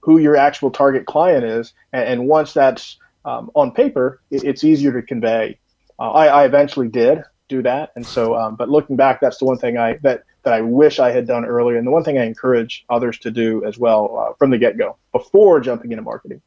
who 0.00 0.16
your 0.16 0.36
actual 0.36 0.70
target 0.70 1.04
client 1.04 1.44
is. 1.44 1.74
And, 1.92 2.08
and 2.08 2.26
once 2.26 2.54
that's 2.54 2.96
um, 3.26 3.50
on 3.54 3.72
paper, 3.72 4.22
it, 4.30 4.42
it's 4.42 4.64
easier 4.64 4.98
to 4.98 5.02
convey. 5.06 5.58
Uh, 5.98 6.10
I, 6.10 6.26
I, 6.28 6.44
eventually 6.46 6.88
did 6.88 7.22
do 7.50 7.62
that, 7.64 7.92
and 7.94 8.06
so. 8.06 8.34
Um, 8.34 8.56
but 8.56 8.70
looking 8.70 8.96
back, 8.96 9.20
that's 9.20 9.36
the 9.36 9.44
one 9.44 9.58
thing 9.58 9.76
I 9.76 9.98
that 10.04 10.22
that 10.44 10.54
I 10.54 10.62
wish 10.62 10.98
I 10.98 11.10
had 11.10 11.26
done 11.26 11.44
earlier, 11.44 11.76
and 11.76 11.86
the 11.86 11.90
one 11.90 12.02
thing 12.02 12.16
I 12.16 12.24
encourage 12.24 12.86
others 12.88 13.18
to 13.18 13.30
do 13.30 13.62
as 13.66 13.76
well 13.76 14.16
uh, 14.18 14.32
from 14.38 14.48
the 14.48 14.56
get 14.56 14.78
go 14.78 14.96
before 15.12 15.60
jumping 15.60 15.92
into 15.92 16.02
marketing. 16.02 16.40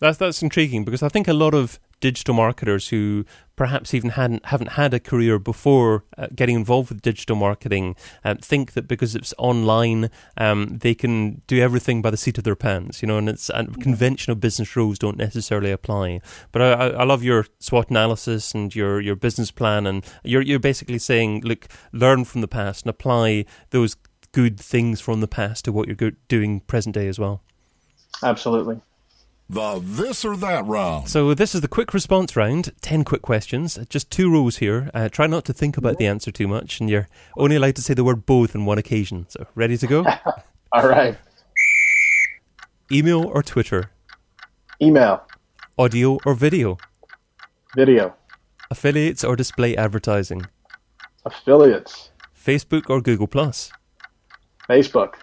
That's 0.00 0.16
that's 0.16 0.42
intriguing 0.42 0.84
because 0.84 1.02
I 1.02 1.10
think 1.10 1.28
a 1.28 1.34
lot 1.34 1.54
of 1.54 1.78
digital 2.00 2.32
marketers 2.32 2.88
who 2.88 3.26
perhaps 3.54 3.92
even 3.92 4.10
hadn't 4.10 4.46
haven't 4.46 4.72
had 4.72 4.94
a 4.94 4.98
career 5.00 5.38
before 5.38 6.04
uh, 6.16 6.28
getting 6.34 6.56
involved 6.56 6.88
with 6.88 7.02
digital 7.02 7.36
marketing 7.36 7.94
uh, 8.24 8.34
think 8.40 8.72
that 8.72 8.88
because 8.88 9.14
it's 9.14 9.34
online 9.36 10.10
um, 10.38 10.78
they 10.78 10.94
can 10.94 11.42
do 11.46 11.60
everything 11.60 12.00
by 12.00 12.10
the 12.10 12.16
seat 12.16 12.38
of 12.38 12.44
their 12.44 12.56
pants 12.56 13.02
you 13.02 13.08
know 13.08 13.18
and 13.18 13.28
it's 13.28 13.50
and 13.50 13.80
conventional 13.82 14.34
business 14.34 14.74
rules 14.74 14.98
don't 14.98 15.18
necessarily 15.18 15.70
apply. 15.70 16.22
But 16.50 16.62
I, 16.62 16.72
I 16.72 17.04
love 17.04 17.22
your 17.22 17.44
SWOT 17.58 17.90
analysis 17.90 18.54
and 18.54 18.74
your 18.74 19.02
your 19.02 19.16
business 19.16 19.50
plan 19.50 19.86
and 19.86 20.02
you're 20.24 20.42
you're 20.42 20.58
basically 20.58 20.98
saying 20.98 21.42
look 21.42 21.68
learn 21.92 22.24
from 22.24 22.40
the 22.40 22.48
past 22.48 22.86
and 22.86 22.90
apply 22.90 23.44
those 23.68 23.96
good 24.32 24.58
things 24.58 25.00
from 25.00 25.20
the 25.20 25.28
past 25.28 25.66
to 25.66 25.72
what 25.72 25.88
you're 25.88 26.12
doing 26.28 26.60
present 26.60 26.94
day 26.94 27.06
as 27.06 27.18
well. 27.18 27.42
Absolutely 28.22 28.80
the 29.50 29.80
this 29.82 30.24
or 30.24 30.36
that 30.36 30.64
round. 30.64 31.08
So 31.08 31.34
this 31.34 31.54
is 31.54 31.60
the 31.60 31.68
quick 31.68 31.92
response 31.92 32.36
round. 32.36 32.72
Ten 32.80 33.02
quick 33.04 33.22
questions. 33.22 33.78
Just 33.88 34.10
two 34.10 34.30
rules 34.30 34.58
here. 34.58 34.90
Uh, 34.94 35.08
try 35.08 35.26
not 35.26 35.44
to 35.46 35.52
think 35.52 35.76
about 35.76 35.98
the 35.98 36.06
answer 36.06 36.30
too 36.30 36.46
much, 36.46 36.80
and 36.80 36.88
you're 36.88 37.08
only 37.36 37.56
allowed 37.56 37.76
to 37.76 37.82
say 37.82 37.94
the 37.94 38.04
word 38.04 38.26
both 38.26 38.54
on 38.54 38.64
one 38.64 38.78
occasion. 38.78 39.26
So 39.28 39.46
ready 39.56 39.76
to 39.76 39.86
go? 39.86 40.06
All 40.72 40.88
right. 40.88 41.18
Email 42.92 43.24
or 43.24 43.42
Twitter? 43.42 43.90
Email. 44.80 45.22
Audio 45.76 46.18
or 46.24 46.34
video? 46.34 46.78
Video. 47.74 48.14
Affiliates 48.70 49.24
or 49.24 49.34
display 49.34 49.76
advertising? 49.76 50.46
Affiliates. 51.24 52.10
Facebook 52.38 52.88
or 52.88 53.00
Google 53.00 53.26
Plus? 53.26 53.72
Facebook. 54.68 55.14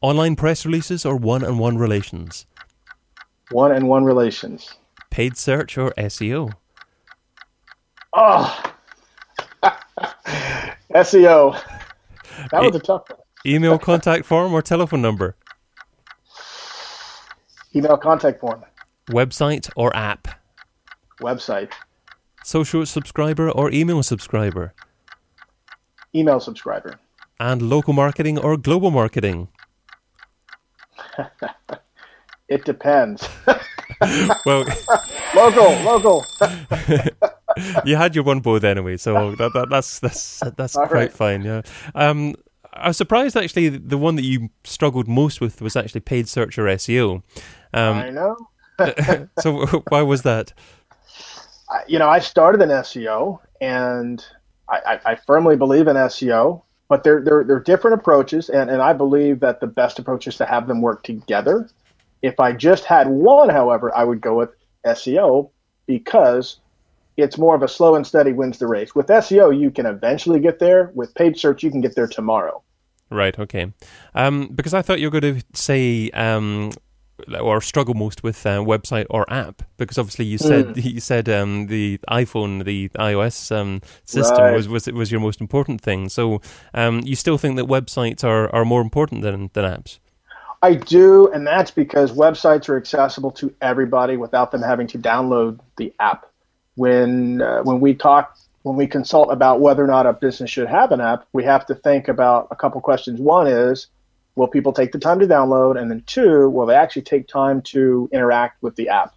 Online 0.00 0.34
press 0.34 0.66
releases 0.66 1.06
or 1.06 1.16
one-on-one 1.16 1.78
relations? 1.78 2.46
One 3.50 3.72
and 3.72 3.88
one 3.88 4.04
relations. 4.04 4.74
Paid 5.10 5.36
search 5.36 5.78
or 5.78 5.92
SEO? 5.92 6.52
Oh, 8.12 8.72
ah. 9.62 10.76
SEO. 10.94 11.60
That 12.50 12.62
was 12.64 12.74
a 12.76 12.80
tough 12.80 13.08
one. 13.08 13.18
email 13.46 13.78
contact 13.90 14.26
form 14.26 14.52
or 14.52 14.60
telephone 14.60 15.00
number? 15.00 15.36
Email 17.74 17.96
contact 17.96 18.40
form. 18.40 18.62
Website 19.10 19.70
or 19.74 19.94
app? 19.96 20.28
Website. 21.22 21.72
Social 22.44 22.84
subscriber 22.84 23.50
or 23.50 23.70
email 23.70 24.02
subscriber? 24.02 24.74
Email 26.14 26.40
subscriber. 26.40 27.00
And 27.40 27.62
local 27.62 27.94
marketing 27.94 28.38
or 28.38 28.58
global 28.58 28.90
marketing? 28.90 29.48
It 32.48 32.64
depends. 32.64 33.28
well, 34.46 34.64
local, 35.34 35.70
local. 35.82 36.24
you 37.84 37.96
had 37.96 38.14
your 38.14 38.24
one 38.24 38.40
board 38.40 38.64
anyway, 38.64 38.96
so 38.96 39.34
that, 39.36 39.52
that, 39.52 39.68
that's 39.70 39.98
that's 39.98 40.42
that's 40.56 40.74
quite 40.74 40.92
right. 40.92 41.12
fine. 41.12 41.42
Yeah. 41.42 41.62
Um, 41.94 42.34
I 42.72 42.88
was 42.88 42.96
surprised 42.96 43.36
actually. 43.36 43.68
The 43.68 43.98
one 43.98 44.16
that 44.16 44.24
you 44.24 44.50
struggled 44.64 45.08
most 45.08 45.40
with 45.40 45.60
was 45.60 45.76
actually 45.76 46.02
paid 46.02 46.28
search 46.28 46.58
or 46.58 46.64
SEO. 46.64 47.22
Um, 47.74 47.96
I 47.96 48.10
know. 48.10 48.36
so 49.40 49.66
why 49.88 50.02
was 50.02 50.22
that? 50.22 50.52
You 51.88 51.98
know, 51.98 52.08
I 52.08 52.20
started 52.20 52.60
in 52.60 52.68
SEO, 52.68 53.40
and 53.60 54.24
I, 54.68 54.76
I, 54.86 55.12
I 55.12 55.14
firmly 55.16 55.56
believe 55.56 55.88
in 55.88 55.96
SEO 55.96 56.62
but 56.88 57.02
they're, 57.02 57.20
they're, 57.20 57.44
they're 57.44 57.60
different 57.60 57.98
approaches, 57.98 58.48
and, 58.48 58.70
and 58.70 58.80
I 58.80 58.92
believe 58.92 59.40
that 59.40 59.60
the 59.60 59.66
best 59.66 59.98
approach 59.98 60.26
is 60.26 60.36
to 60.36 60.46
have 60.46 60.68
them 60.68 60.80
work 60.80 61.02
together. 61.02 61.68
If 62.26 62.40
I 62.40 62.52
just 62.52 62.84
had 62.84 63.06
one, 63.06 63.48
however, 63.48 63.96
I 63.96 64.02
would 64.02 64.20
go 64.20 64.34
with 64.38 64.50
SEO 64.84 65.50
because 65.86 66.58
it's 67.16 67.38
more 67.38 67.54
of 67.54 67.62
a 67.62 67.68
slow 67.68 67.94
and 67.94 68.04
steady 68.04 68.32
wins 68.32 68.58
the 68.58 68.66
race. 68.66 68.94
With 68.96 69.06
SEO, 69.06 69.56
you 69.56 69.70
can 69.70 69.86
eventually 69.86 70.40
get 70.40 70.58
there. 70.58 70.90
With 70.94 71.14
paid 71.14 71.38
search, 71.38 71.62
you 71.62 71.70
can 71.70 71.80
get 71.80 71.94
there 71.94 72.08
tomorrow. 72.08 72.62
Right. 73.10 73.38
Okay. 73.38 73.72
Um, 74.16 74.48
because 74.48 74.74
I 74.74 74.82
thought 74.82 74.98
you 74.98 75.06
were 75.06 75.20
going 75.20 75.36
to 75.36 75.44
say 75.54 76.10
um, 76.10 76.72
or 77.40 77.60
struggle 77.60 77.94
most 77.94 78.24
with 78.24 78.44
uh, 78.44 78.58
website 78.58 79.06
or 79.08 79.24
app 79.32 79.62
because 79.76 79.98
obviously 79.98 80.24
you 80.24 80.38
said 80.38 80.66
mm. 80.66 80.84
you 80.94 81.00
said 81.00 81.28
um, 81.28 81.68
the 81.68 81.98
iPhone, 82.10 82.64
the 82.64 82.88
iOS 82.98 83.54
um, 83.54 83.80
system 84.04 84.38
right. 84.38 84.56
was 84.56 84.68
was 84.68 84.86
was 84.88 85.12
your 85.12 85.20
most 85.20 85.40
important 85.40 85.80
thing. 85.80 86.08
So 86.08 86.40
um, 86.74 87.02
you 87.04 87.14
still 87.14 87.38
think 87.38 87.54
that 87.56 87.66
websites 87.66 88.24
are, 88.24 88.52
are 88.52 88.64
more 88.64 88.82
important 88.82 89.22
than 89.22 89.50
than 89.52 89.64
apps? 89.64 90.00
I 90.62 90.74
do, 90.74 91.30
and 91.32 91.46
that's 91.46 91.70
because 91.70 92.12
websites 92.12 92.68
are 92.68 92.76
accessible 92.76 93.30
to 93.32 93.54
everybody 93.60 94.16
without 94.16 94.50
them 94.50 94.62
having 94.62 94.86
to 94.88 94.98
download 94.98 95.60
the 95.76 95.92
app. 96.00 96.26
When 96.74 97.40
uh, 97.42 97.62
when 97.62 97.80
we 97.80 97.94
talk 97.94 98.36
when 98.62 98.76
we 98.76 98.86
consult 98.86 99.32
about 99.32 99.60
whether 99.60 99.84
or 99.84 99.86
not 99.86 100.06
a 100.06 100.12
business 100.12 100.50
should 100.50 100.68
have 100.68 100.90
an 100.92 101.00
app, 101.00 101.26
we 101.32 101.44
have 101.44 101.66
to 101.66 101.74
think 101.74 102.08
about 102.08 102.48
a 102.50 102.56
couple 102.56 102.80
questions. 102.80 103.20
One 103.20 103.46
is, 103.46 103.86
will 104.34 104.48
people 104.48 104.72
take 104.72 104.92
the 104.92 104.98
time 104.98 105.20
to 105.20 105.26
download? 105.26 105.80
And 105.80 105.90
then 105.90 106.02
two, 106.06 106.50
will 106.50 106.66
they 106.66 106.74
actually 106.74 107.02
take 107.02 107.28
time 107.28 107.62
to 107.62 108.08
interact 108.12 108.62
with 108.62 108.74
the 108.76 108.88
app? 108.88 109.14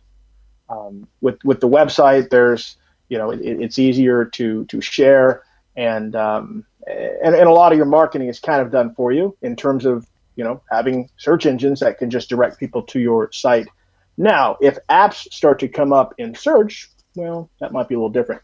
Um, 0.69 1.07
with 1.21 1.43
with 1.43 1.61
the 1.61 1.69
website, 1.69 2.29
there's 2.29 2.77
you 3.09 3.17
know 3.17 3.31
it, 3.31 3.41
it's 3.41 3.79
easier 3.79 4.25
to 4.25 4.65
to 4.65 4.81
share 4.81 5.43
and, 5.79 6.15
um, 6.15 6.65
and 6.85 7.35
and 7.35 7.47
a 7.47 7.53
lot 7.53 7.71
of 7.71 7.77
your 7.77 7.85
marketing 7.85 8.27
is 8.27 8.39
kind 8.39 8.61
of 8.61 8.71
done 8.71 8.93
for 8.95 9.11
you 9.11 9.37
in 9.41 9.55
terms 9.55 9.85
of 9.85 10.05
you 10.39 10.45
know, 10.45 10.61
having 10.71 11.09
search 11.17 11.45
engines 11.45 11.81
that 11.81 11.97
can 11.97 12.09
just 12.09 12.29
direct 12.29 12.57
people 12.61 12.81
to 12.81 12.97
your 12.97 13.29
site. 13.33 13.67
Now, 14.17 14.55
if 14.61 14.77
apps 14.87 15.31
start 15.33 15.59
to 15.59 15.67
come 15.67 15.91
up 15.91 16.13
in 16.17 16.33
search, 16.33 16.89
well, 17.13 17.49
that 17.59 17.73
might 17.73 17.89
be 17.89 17.95
a 17.95 17.97
little 17.97 18.09
different. 18.09 18.41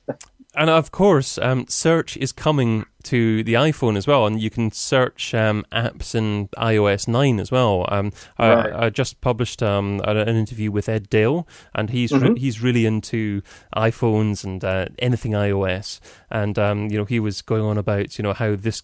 and 0.54 0.70
of 0.70 0.90
course, 0.90 1.36
um, 1.36 1.66
search 1.68 2.16
is 2.16 2.32
coming 2.32 2.86
to 3.02 3.44
the 3.44 3.52
iPhone 3.52 3.98
as 3.98 4.06
well, 4.06 4.26
and 4.26 4.40
you 4.40 4.48
can 4.48 4.70
search 4.70 5.34
um, 5.34 5.66
apps 5.70 6.14
in 6.14 6.48
iOS 6.56 7.06
9 7.06 7.38
as 7.38 7.52
well. 7.52 7.84
Um, 7.90 8.10
right. 8.38 8.72
I, 8.72 8.86
I, 8.86 8.88
just 8.90 9.20
published 9.20 9.62
um, 9.62 10.00
an 10.04 10.26
interview 10.26 10.70
with 10.70 10.88
Ed 10.88 11.10
Dale, 11.10 11.46
and 11.74 11.90
he's 11.90 12.10
mm-hmm. 12.10 12.32
re- 12.32 12.40
he's 12.40 12.62
really 12.62 12.86
into 12.86 13.42
iPhones 13.76 14.44
and 14.44 14.64
uh, 14.64 14.86
anything 14.98 15.32
iOS. 15.32 16.00
And 16.30 16.58
um, 16.58 16.88
you 16.88 16.96
know, 16.96 17.04
he 17.04 17.20
was 17.20 17.42
going 17.42 17.64
on 17.64 17.76
about 17.76 18.16
you 18.16 18.22
know 18.22 18.32
how 18.32 18.56
this 18.56 18.82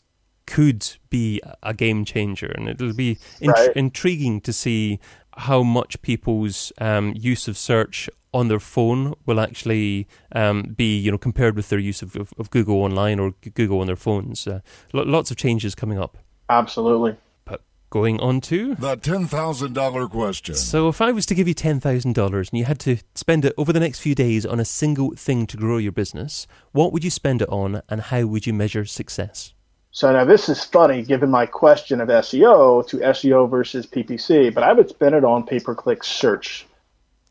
could 0.50 0.96
be 1.10 1.40
a 1.62 1.72
game 1.72 2.04
changer, 2.04 2.46
and 2.48 2.68
it'll 2.68 2.92
be 2.92 3.18
int- 3.40 3.56
right. 3.56 3.76
intriguing 3.76 4.40
to 4.40 4.52
see 4.52 4.98
how 5.36 5.62
much 5.62 6.02
people's 6.02 6.72
um, 6.78 7.14
use 7.16 7.46
of 7.46 7.56
search 7.56 8.10
on 8.34 8.48
their 8.48 8.58
phone 8.58 9.14
will 9.26 9.38
actually 9.38 10.08
um, 10.32 10.74
be, 10.76 10.98
you 10.98 11.12
know, 11.12 11.18
compared 11.18 11.54
with 11.54 11.68
their 11.68 11.78
use 11.78 12.02
of, 12.02 12.16
of, 12.16 12.34
of 12.36 12.50
Google 12.50 12.82
Online 12.82 13.20
or 13.20 13.32
Google 13.54 13.80
on 13.80 13.86
their 13.86 13.96
phones. 13.96 14.46
Uh, 14.46 14.60
lots 14.92 15.30
of 15.30 15.36
changes 15.36 15.76
coming 15.76 16.00
up. 16.00 16.18
Absolutely. 16.48 17.16
But 17.44 17.62
going 17.90 18.18
on 18.18 18.40
to 18.42 18.74
the 18.74 18.96
ten 18.96 19.28
thousand 19.28 19.74
dollar 19.74 20.08
question. 20.08 20.56
So, 20.56 20.88
if 20.88 21.00
I 21.00 21.12
was 21.12 21.26
to 21.26 21.34
give 21.36 21.46
you 21.46 21.54
ten 21.54 21.78
thousand 21.78 22.16
dollars 22.16 22.50
and 22.50 22.58
you 22.58 22.64
had 22.64 22.80
to 22.80 22.96
spend 23.14 23.44
it 23.44 23.54
over 23.56 23.72
the 23.72 23.80
next 23.80 24.00
few 24.00 24.16
days 24.16 24.44
on 24.44 24.58
a 24.58 24.64
single 24.64 25.12
thing 25.14 25.46
to 25.46 25.56
grow 25.56 25.78
your 25.78 25.92
business, 25.92 26.48
what 26.72 26.92
would 26.92 27.04
you 27.04 27.10
spend 27.10 27.40
it 27.40 27.48
on, 27.48 27.82
and 27.88 28.00
how 28.00 28.26
would 28.26 28.48
you 28.48 28.52
measure 28.52 28.84
success? 28.84 29.54
So 29.92 30.12
now 30.12 30.24
this 30.24 30.48
is 30.48 30.64
funny 30.64 31.03
given 31.03 31.31
my 31.31 31.46
question 31.46 32.00
of 32.00 32.09
SEO 32.09 32.87
to 32.88 32.98
SEO 32.98 33.50
versus 33.50 33.87
PPC, 33.87 34.55
but 34.55 34.62
I 34.62 34.72
would 34.72 34.88
spend 34.88 35.14
it 35.14 35.24
on 35.24 35.44
pay 35.44 35.59
per 35.59 35.74
click 35.74 36.05
search 36.05 36.66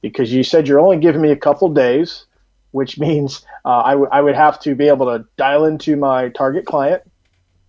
because 0.01 0.33
you 0.33 0.43
said 0.43 0.67
you're 0.67 0.79
only 0.79 0.97
giving 0.97 1.21
me 1.21 1.31
a 1.31 1.37
couple 1.37 1.69
days, 1.69 2.25
which 2.71 2.99
means 2.99 3.45
uh, 3.63 3.81
I, 3.85 3.91
w- 3.91 4.09
I 4.11 4.21
would 4.21 4.35
have 4.35 4.59
to 4.61 4.75
be 4.75 4.87
able 4.87 5.05
to 5.05 5.25
dial 5.37 5.65
into 5.65 5.95
my 5.95 6.29
target 6.29 6.65
client 6.65 7.03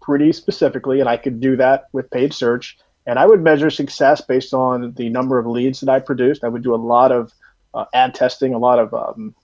pretty 0.02 0.32
specifically, 0.32 1.00
and 1.00 1.08
I 1.08 1.16
could 1.16 1.40
do 1.40 1.56
that 1.56 1.84
with 1.92 2.10
paid 2.10 2.34
search. 2.34 2.76
And 3.06 3.18
I 3.18 3.26
would 3.26 3.42
measure 3.42 3.70
success 3.70 4.20
based 4.20 4.52
on 4.52 4.92
the 4.94 5.08
number 5.08 5.38
of 5.38 5.46
leads 5.46 5.80
that 5.80 5.88
I 5.88 6.00
produced. 6.00 6.44
I 6.44 6.48
would 6.48 6.62
do 6.62 6.74
a 6.74 6.76
lot 6.76 7.12
of 7.12 7.32
uh, 7.74 7.84
ad 7.94 8.14
testing, 8.14 8.54
a 8.54 8.58
lot 8.58 8.78
of 8.78 8.92
um, 8.92 9.34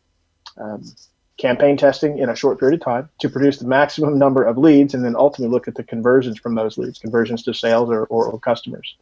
um, 0.58 0.84
campaign 1.38 1.76
testing 1.76 2.18
in 2.18 2.28
a 2.28 2.36
short 2.36 2.58
period 2.58 2.80
of 2.80 2.84
time 2.84 3.08
to 3.20 3.28
produce 3.28 3.58
the 3.58 3.66
maximum 3.66 4.18
number 4.18 4.42
of 4.42 4.56
leads 4.56 4.94
and 4.94 5.04
then 5.04 5.14
ultimately 5.16 5.52
look 5.52 5.68
at 5.68 5.74
the 5.74 5.82
conversions 5.82 6.38
from 6.38 6.54
those 6.54 6.78
leads, 6.78 6.98
conversions 6.98 7.42
to 7.42 7.52
sales 7.52 7.90
or, 7.90 8.04
or, 8.06 8.26
or 8.26 8.38
customers. 8.38 8.96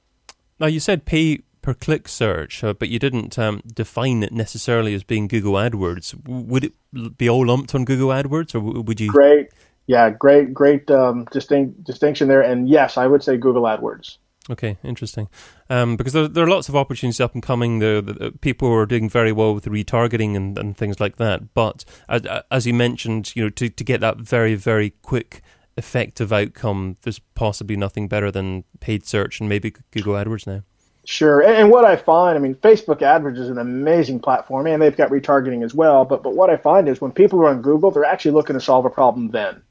Now, 0.59 0.67
you 0.67 0.81
said 0.81 1.05
pay 1.05 1.41
per 1.63 1.75
click 1.75 2.09
search, 2.09 2.63
uh, 2.63 2.75
but 2.75 2.89
you 2.89 2.99
didn't 2.99 3.39
um, 3.39 3.63
define 3.67 4.23
it 4.23 4.33
necessarily 4.33 4.95
as 4.95 5.03
being 5.03 5.29
Google 5.29 5.55
AdWords. 5.55 6.15
Would 6.29 6.65
it 6.65 7.17
be 7.17 7.29
all 7.29 7.47
lumped 7.47 7.75
on 7.75 7.85
Google 7.85 8.09
AdWords, 8.09 8.55
or 8.55 8.61
would 8.61 9.01
you? 9.01 9.09
Great, 9.09 9.49
yeah, 9.87 10.11
great, 10.11 10.53
great 10.53 10.91
um, 10.91 11.27
distinct 11.31 11.83
distinction 11.85 12.29
there. 12.29 12.43
And 12.43 12.69
yes, 12.69 12.97
I 12.97 13.07
would 13.07 13.23
say 13.23 13.37
Google 13.37 13.63
AdWords. 13.63 14.19
Okay, 14.51 14.77
interesting. 14.85 15.29
Um, 15.71 15.97
because 15.97 16.13
there, 16.13 16.29
there 16.29 16.45
are 16.45 16.51
lots 16.51 16.69
of 16.69 16.77
opportunities 16.77 17.21
up 17.21 17.33
and 17.33 17.43
coming. 17.43 17.79
There, 17.79 18.03
the, 18.03 18.31
people 18.43 18.71
are 18.71 18.85
doing 18.85 19.09
very 19.09 19.33
well 19.33 19.55
with 19.55 19.65
retargeting 19.65 20.37
and, 20.37 20.59
and 20.59 20.77
things 20.77 21.01
like 21.01 21.17
that. 21.17 21.55
But 21.55 21.85
as, 22.11 22.23
as 22.51 22.67
you 22.67 22.75
mentioned, 22.75 23.35
you 23.35 23.45
know, 23.45 23.51
to, 23.51 23.71
to 23.71 23.85
get 23.85 24.01
that 24.03 24.19
very 24.19 24.55
very 24.55 24.91
quick 25.03 25.41
effective 25.77 26.33
outcome, 26.33 26.99
there's 27.03 27.19
possibly 27.19 27.77
nothing 27.77 28.07
better 28.07 28.31
than 28.31 28.65
paid 28.81 29.07
search 29.07 29.41
and 29.41 29.49
maybe 29.49 29.73
Google 29.91 30.15
AdWords 30.15 30.47
now. 30.47 30.63
Sure, 31.07 31.43
and 31.43 31.71
what 31.71 31.85
I 31.85 31.97
find, 31.97 32.37
I 32.37 32.41
mean, 32.41 32.55
Facebook 32.55 33.01
AdWords 33.01 33.39
is 33.39 33.51
an 33.51 33.59
amazing 33.59 34.21
platform, 34.21 34.67
and 34.67 34.81
they've 34.81 34.97
got 34.97 35.11
retargeting 35.11 35.63
as 35.63 35.75
well. 35.75 36.05
But 36.05 36.23
but 36.23 36.35
what 36.35 36.49
I 36.49 36.57
find 36.57 36.89
is 36.89 37.01
when 37.01 37.13
people 37.13 37.41
are 37.41 37.49
on 37.49 37.61
Google, 37.63 37.91
they're 37.91 38.05
actually 38.05 38.31
looking 38.33 38.55
to 38.55 38.61
solve 38.61 38.85
a 38.87 38.91
problem. 38.91 39.31
Then, 39.31 39.63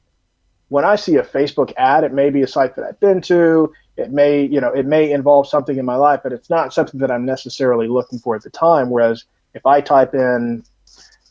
when 0.74 0.84
I 0.84 0.96
see 0.96 1.14
a 1.14 1.22
Facebook 1.22 1.72
ad, 1.76 2.02
it 2.02 2.12
may 2.12 2.30
be 2.30 2.42
a 2.42 2.48
site 2.48 2.74
that 2.74 2.84
I've 2.84 2.98
been 2.98 3.20
to. 3.22 3.72
It 3.96 4.10
may 4.10 4.42
you 4.44 4.60
know 4.60 4.72
it 4.72 4.86
may 4.86 5.12
involve 5.12 5.46
something 5.46 5.78
in 5.78 5.84
my 5.84 5.94
life, 5.94 6.18
but 6.24 6.32
it's 6.32 6.50
not 6.50 6.74
something 6.74 6.98
that 6.98 7.12
I'm 7.12 7.24
necessarily 7.24 7.86
looking 7.86 8.18
for 8.18 8.34
at 8.34 8.42
the 8.42 8.50
time. 8.50 8.90
Whereas 8.90 9.24
if 9.54 9.64
I 9.66 9.80
type 9.80 10.14
in 10.14 10.64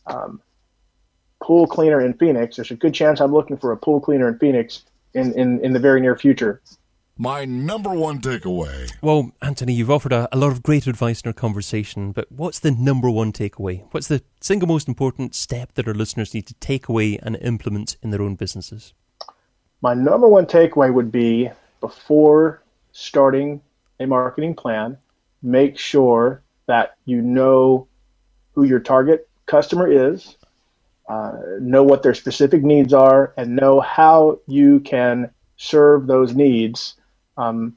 um, 0.06 0.40
pool 1.42 1.66
cleaner 1.66 2.00
in 2.00 2.14
Phoenix, 2.14 2.56
there's 2.56 2.70
a 2.70 2.74
good 2.74 2.94
chance 2.94 3.20
I'm 3.20 3.34
looking 3.34 3.58
for 3.58 3.70
a 3.70 3.76
pool 3.76 4.00
cleaner 4.00 4.28
in 4.28 4.38
Phoenix 4.38 4.84
in, 5.12 5.38
in, 5.38 5.62
in 5.62 5.74
the 5.74 5.78
very 5.78 6.00
near 6.00 6.16
future. 6.16 6.62
My 7.18 7.44
number 7.44 7.90
one 7.90 8.22
takeaway. 8.22 8.90
Well, 9.02 9.32
Anthony, 9.42 9.74
you've 9.74 9.90
offered 9.90 10.12
a, 10.12 10.26
a, 10.32 10.38
lot 10.38 10.52
of 10.52 10.62
great 10.62 10.86
advice 10.86 11.20
in 11.20 11.28
our 11.28 11.34
conversation, 11.34 12.12
but 12.12 12.32
what's 12.32 12.60
the 12.60 12.70
number 12.70 13.10
one 13.10 13.30
takeaway? 13.30 13.84
What's 13.90 14.08
the 14.08 14.22
single 14.40 14.68
most 14.68 14.88
important 14.88 15.34
step 15.34 15.74
that 15.74 15.86
our 15.86 15.94
listeners 15.94 16.32
need 16.32 16.46
to 16.46 16.54
take 16.54 16.88
away 16.88 17.18
and 17.22 17.36
implement 17.36 17.98
in 18.02 18.10
their 18.10 18.22
own 18.22 18.36
businesses? 18.36 18.94
My 19.84 19.92
number 19.92 20.26
one 20.26 20.46
takeaway 20.46 20.90
would 20.90 21.12
be 21.12 21.50
before 21.82 22.62
starting 22.92 23.60
a 24.00 24.06
marketing 24.06 24.54
plan, 24.54 24.96
make 25.42 25.78
sure 25.78 26.40
that 26.64 26.94
you 27.04 27.20
know 27.20 27.86
who 28.54 28.64
your 28.64 28.80
target 28.80 29.28
customer 29.44 29.86
is, 29.86 30.38
uh, 31.06 31.32
know 31.60 31.82
what 31.82 32.02
their 32.02 32.14
specific 32.14 32.62
needs 32.62 32.94
are, 32.94 33.34
and 33.36 33.56
know 33.56 33.78
how 33.78 34.38
you 34.46 34.80
can 34.80 35.30
serve 35.58 36.06
those 36.06 36.34
needs 36.34 36.94
um, 37.36 37.76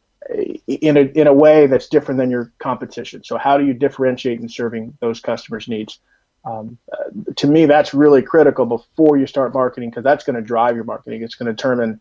in 0.66 0.96
a 0.96 1.02
in 1.02 1.28
a 1.28 1.34
way 1.34 1.68
that's 1.68 1.90
different 1.90 2.20
than 2.20 2.32
your 2.32 2.54
competition. 2.58 3.22
So, 3.26 3.38
how 3.38 3.58
do 3.58 3.66
you 3.66 3.74
differentiate 3.74 4.40
in 4.40 4.48
serving 4.48 4.98
those 5.02 5.20
customers' 5.20 5.68
needs? 5.68 6.00
Um, 6.46 6.78
uh, 6.92 7.34
to 7.36 7.48
me, 7.48 7.66
that's 7.66 7.94
really 7.94 8.22
critical 8.22 8.66
before 8.66 9.18
you 9.18 9.28
start 9.28 9.54
marketing 9.54 9.90
because 9.90 10.04
that's 10.04 10.24
going 10.24 10.36
to 10.36 10.42
drive 10.42 10.76
your 10.76 10.86
marketing. 10.86 11.24
It's 11.24 11.36
going 11.36 11.48
to 11.48 11.54
determine 11.54 12.00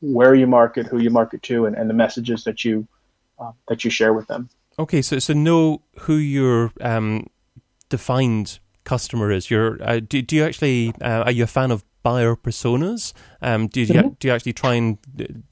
where 0.00 0.34
you 0.34 0.46
market, 0.46 0.86
who 0.86 0.98
you 0.98 1.10
market 1.10 1.42
to, 1.44 1.66
and, 1.66 1.76
and 1.76 1.88
the 1.88 1.94
messages 1.94 2.44
that 2.44 2.64
you 2.64 2.86
uh, 3.38 3.52
that 3.68 3.84
you 3.84 3.90
share 3.90 4.12
with 4.12 4.26
them. 4.26 4.48
Okay, 4.78 5.02
so 5.02 5.18
so 5.18 5.32
know 5.32 5.82
who 6.00 6.16
your 6.16 6.72
um, 6.80 7.26
defined 7.88 8.58
customer 8.84 9.30
is. 9.30 9.50
You're 9.50 9.82
uh, 9.82 10.00
do, 10.00 10.22
do 10.22 10.36
you 10.36 10.44
actually 10.44 10.92
uh, 11.00 11.24
are 11.24 11.32
you 11.32 11.44
a 11.44 11.48
fan 11.48 11.70
of 11.70 11.84
buyer 12.02 12.36
personas? 12.36 13.12
Um, 13.40 13.68
do 13.68 13.80
you 13.80 13.86
mm-hmm. 13.86 14.08
do 14.18 14.28
you 14.28 14.34
actually 14.34 14.52
try 14.52 14.74
and 14.74 14.98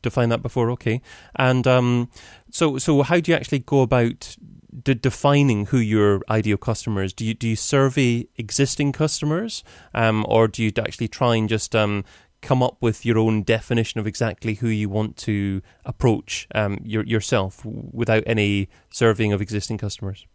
define 0.02 0.28
that 0.30 0.42
before? 0.42 0.70
Okay, 0.72 1.00
and 1.36 1.66
um, 1.66 2.10
so 2.50 2.78
so 2.78 3.02
how 3.02 3.20
do 3.20 3.30
you 3.30 3.36
actually 3.36 3.60
go 3.60 3.80
about 3.80 4.36
de- 4.80 4.94
defining 4.94 5.66
who 5.66 5.78
your 5.78 6.22
ideal 6.28 6.56
customer 6.56 7.02
is? 7.02 7.12
Do 7.12 7.24
you 7.24 7.34
do 7.34 7.48
you 7.48 7.56
survey 7.56 8.26
existing 8.36 8.92
customers, 8.92 9.64
um, 9.94 10.24
or 10.28 10.48
do 10.48 10.62
you 10.62 10.72
actually 10.78 11.08
try 11.08 11.36
and 11.36 11.48
just 11.48 11.74
um, 11.74 12.04
come 12.40 12.62
up 12.62 12.76
with 12.80 13.06
your 13.06 13.18
own 13.18 13.42
definition 13.42 14.00
of 14.00 14.06
exactly 14.06 14.54
who 14.54 14.68
you 14.68 14.88
want 14.88 15.16
to 15.16 15.62
approach 15.84 16.48
um, 16.54 16.78
your, 16.84 17.04
yourself 17.04 17.64
without 17.64 18.24
any 18.26 18.68
surveying 18.90 19.32
of 19.32 19.40
existing 19.40 19.78
customers? 19.78 20.26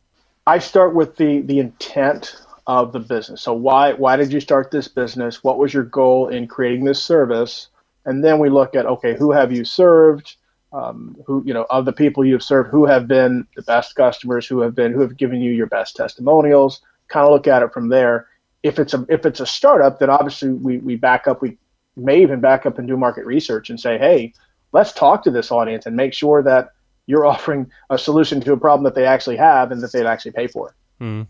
I 0.47 0.60
start 0.60 0.95
with 0.95 1.17
the 1.17 1.41
the 1.41 1.60
intent 1.60 2.36
of 2.65 2.93
the 2.93 3.00
business. 3.00 3.41
So 3.41 3.54
why 3.54 3.93
why 3.93 4.15
did 4.15 4.32
you 4.32 4.39
start 4.39 4.71
this 4.71 4.88
business? 4.88 5.43
What 5.43 5.58
was 5.58 5.73
your 5.73 5.84
goal 5.84 6.30
in 6.30 6.47
creating 6.47 6.86
this 6.86 7.02
service? 7.02 7.67
And 8.06 8.23
then 8.23 8.39
we 8.39 8.50
look 8.50 8.76
at 8.76 8.86
okay, 8.86 9.15
who 9.15 9.32
have 9.32 9.52
you 9.52 9.65
served? 9.65 10.38
Um, 10.73 11.15
who 11.25 11.43
you 11.45 11.53
know 11.53 11.65
of 11.69 11.86
the 11.86 11.93
people 11.93 12.25
you've 12.25 12.43
served, 12.43 12.69
who 12.69 12.86
have 12.86 13.08
been 13.08 13.47
the 13.56 13.62
best 13.62 13.95
customers, 13.95 14.45
who 14.45 14.60
have 14.60 14.75
been 14.75 14.91
who 14.91 14.99
have 15.01 15.15
given 15.15 15.41
you 15.41 15.51
your 15.51 15.67
best 15.67 15.95
testimonials. 15.95 16.82
Kind 17.08 17.25
of 17.25 17.32
look 17.32 17.47
at 17.47 17.63
it 17.63 17.71
from 17.71 17.88
there. 17.88 18.27
If 18.63 18.77
it's 18.77 18.93
a 18.93 19.06
if 19.08 19.25
it's 19.25 19.39
a 19.39 19.45
startup, 19.45 19.99
then 19.99 20.10
obviously 20.10 20.49
we 20.49 20.80
we 20.80 20.97
back 20.97 21.27
up. 21.27 21.41
We 21.41 21.58
may 21.95 22.21
even 22.21 22.39
back 22.39 22.65
up 22.65 22.77
and 22.77 22.88
do 22.88 22.95
market 22.95 23.25
research 23.25 23.69
and 23.69 23.80
say, 23.80 23.97
hey, 23.97 24.34
let's 24.71 24.93
talk 24.93 25.23
to 25.23 25.32
this 25.32 25.51
audience 25.51 25.86
and 25.86 25.95
make 25.95 26.13
sure 26.13 26.43
that 26.43 26.69
you're 27.08 27.25
offering 27.34 27.71
a 27.89 27.97
solution 27.97 28.41
to 28.41 28.53
a 28.53 28.58
problem 28.58 28.84
that 28.84 28.95
they 28.95 29.06
actually 29.06 29.38
have 29.38 29.71
and 29.71 29.82
that 29.82 29.91
they'd 29.91 30.06
actually 30.06 30.32
pay 30.32 30.47
for. 30.47 30.75
Mm. 31.01 31.27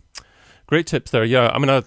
Great 0.68 0.88
tips 0.88 1.12
there. 1.12 1.24
Yeah, 1.24 1.50
I 1.54 1.60
mean, 1.60 1.70
I, 1.70 1.82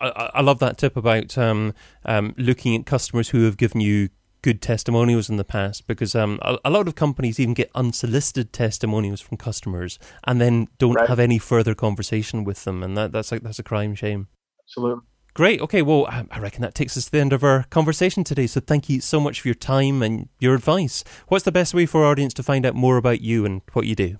I, 0.00 0.30
I 0.34 0.40
love 0.40 0.60
that 0.60 0.78
tip 0.78 0.96
about 0.96 1.36
um, 1.36 1.74
um, 2.04 2.34
looking 2.38 2.76
at 2.76 2.86
customers 2.86 3.30
who 3.30 3.44
have 3.44 3.56
given 3.56 3.80
you 3.80 4.10
good 4.42 4.62
testimonials 4.62 5.28
in 5.28 5.36
the 5.36 5.44
past 5.44 5.86
because 5.86 6.14
um, 6.14 6.38
a, 6.42 6.58
a, 6.64 6.70
lot 6.70 6.88
of 6.88 6.94
companies 6.94 7.38
even 7.38 7.54
get 7.54 7.70
unsolicited 7.74 8.52
testimonials 8.52 9.20
from 9.20 9.36
customers 9.36 9.98
and 10.24 10.40
then 10.40 10.68
don't 10.78 10.94
right. 10.94 11.08
have 11.08 11.18
any 11.18 11.38
further 11.38 11.74
conversation 11.74 12.44
with 12.44 12.64
them, 12.64 12.82
and 12.82 12.96
that, 12.96 13.12
that's 13.12 13.32
like 13.32 13.42
that's 13.42 13.58
a 13.58 13.64
crime 13.64 13.94
shame. 13.94 14.28
Absolutely. 14.66 15.04
Great. 15.34 15.60
Okay. 15.60 15.82
Well, 15.82 16.06
I 16.08 16.38
reckon 16.40 16.62
that 16.62 16.74
takes 16.74 16.96
us 16.96 17.04
to 17.06 17.12
the 17.12 17.20
end 17.20 17.32
of 17.32 17.44
our 17.44 17.64
conversation 17.70 18.24
today. 18.24 18.46
So 18.46 18.60
thank 18.60 18.88
you 18.88 19.00
so 19.00 19.20
much 19.20 19.40
for 19.40 19.48
your 19.48 19.54
time 19.54 20.02
and 20.02 20.28
your 20.40 20.54
advice. 20.54 21.04
What's 21.28 21.44
the 21.44 21.52
best 21.52 21.72
way 21.72 21.86
for 21.86 22.04
our 22.04 22.10
audience 22.10 22.34
to 22.34 22.42
find 22.42 22.66
out 22.66 22.74
more 22.74 22.96
about 22.96 23.20
you 23.20 23.44
and 23.44 23.62
what 23.72 23.86
you 23.86 23.94
do? 23.94 24.16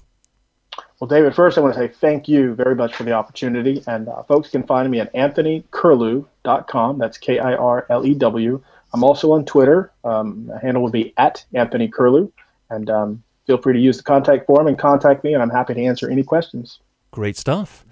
Well, 1.01 1.09
David, 1.09 1.35
first 1.35 1.59
I 1.59 1.63
want 1.63 1.75
to 1.75 1.81
say 1.81 1.89
thank 1.89 2.29
you 2.29 2.55
very 2.55 2.75
much 2.75 2.95
for 2.95 3.03
the 3.05 3.13
opportunity. 3.13 3.83
And 3.87 4.09
uh, 4.09 4.23
folks 4.25 4.51
can 4.51 4.63
find 4.63 4.91
me 4.91 5.01
at 5.01 5.13
anthonykirlew.com. 5.15 6.99
That's 6.99 7.19
K 7.19 7.39
I 7.39 7.55
R 7.55 7.87
L 7.91 8.07
E 8.07 8.15
W. 8.15 8.63
I'm 8.93 9.05
also 9.05 9.33
on 9.33 9.45
Twitter. 9.45 9.93
Um, 10.05 10.47
the 10.47 10.59
handle 10.59 10.83
will 10.83 10.91
be 10.91 11.15
at 11.17 11.45
Anthony 11.55 11.89
Kirlew. 11.89 12.31
And 12.71 12.89
um, 12.91 13.23
feel 13.47 13.59
free 13.59 13.75
to 13.75 13.81
use 13.81 13.97
the 13.97 14.03
contact 14.03 14.47
form 14.47 14.67
and 14.67 14.79
contact 14.79 15.25
me, 15.25 15.35
and 15.35 15.43
I'm 15.43 15.51
happy 15.51 15.75
to 15.75 15.85
answer 15.85 16.09
any 16.09 16.23
questions. 16.23 16.81
Great 17.11 17.37
stuff. 17.37 17.85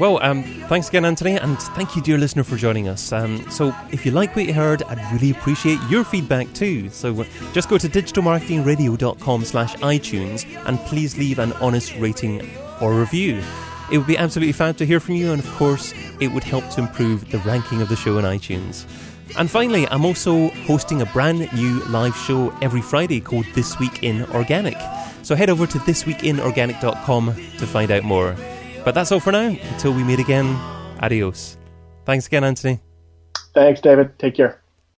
Well, 0.00 0.20
um, 0.20 0.42
thanks 0.68 0.88
again, 0.88 1.04
Anthony, 1.04 1.38
and 1.38 1.56
thank 1.56 1.94
you, 1.94 2.02
dear 2.02 2.18
listener, 2.18 2.42
for 2.42 2.56
joining 2.56 2.88
us. 2.88 3.12
Um, 3.12 3.48
so, 3.48 3.72
if 3.92 4.04
you 4.04 4.10
like 4.10 4.34
what 4.34 4.46
you 4.46 4.52
heard, 4.52 4.82
I'd 4.82 5.12
really 5.12 5.30
appreciate 5.30 5.78
your 5.88 6.02
feedback 6.02 6.52
too. 6.52 6.90
So, 6.90 7.20
uh, 7.20 7.24
just 7.52 7.68
go 7.68 7.78
to 7.78 7.88
digitalmarketingradio.com 7.88 9.44
slash 9.44 9.76
iTunes 9.76 10.44
and 10.66 10.80
please 10.80 11.16
leave 11.16 11.38
an 11.38 11.52
honest 11.54 11.94
rating 11.98 12.50
or 12.80 12.94
review. 12.94 13.40
It 13.92 13.98
would 13.98 14.08
be 14.08 14.18
absolutely 14.18 14.52
fab 14.52 14.76
to 14.78 14.86
hear 14.86 14.98
from 14.98 15.14
you, 15.14 15.30
and 15.30 15.40
of 15.40 15.48
course, 15.54 15.94
it 16.18 16.26
would 16.28 16.42
help 16.42 16.68
to 16.70 16.80
improve 16.80 17.30
the 17.30 17.38
ranking 17.38 17.80
of 17.80 17.88
the 17.88 17.96
show 17.96 18.18
on 18.18 18.24
iTunes. 18.24 18.86
And 19.36 19.50
finally, 19.50 19.86
I'm 19.88 20.04
also 20.04 20.48
hosting 20.66 21.02
a 21.02 21.06
brand 21.06 21.52
new 21.52 21.80
live 21.84 22.16
show 22.16 22.50
every 22.62 22.82
Friday 22.82 23.20
called 23.20 23.46
This 23.54 23.78
Week 23.78 24.02
in 24.02 24.24
Organic. 24.30 24.76
So 25.22 25.34
head 25.34 25.50
over 25.50 25.66
to 25.66 25.78
thisweekinorganic.com 25.78 27.34
to 27.34 27.66
find 27.66 27.90
out 27.90 28.04
more. 28.04 28.36
But 28.84 28.94
that's 28.94 29.10
all 29.10 29.20
for 29.20 29.32
now. 29.32 29.56
Until 29.72 29.92
we 29.92 30.04
meet 30.04 30.18
again, 30.18 30.46
adios. 31.00 31.56
Thanks 32.04 32.26
again, 32.26 32.44
Anthony. 32.44 32.80
Thanks, 33.54 33.80
David. 33.80 34.18
Take 34.18 34.36
care. 34.36 34.63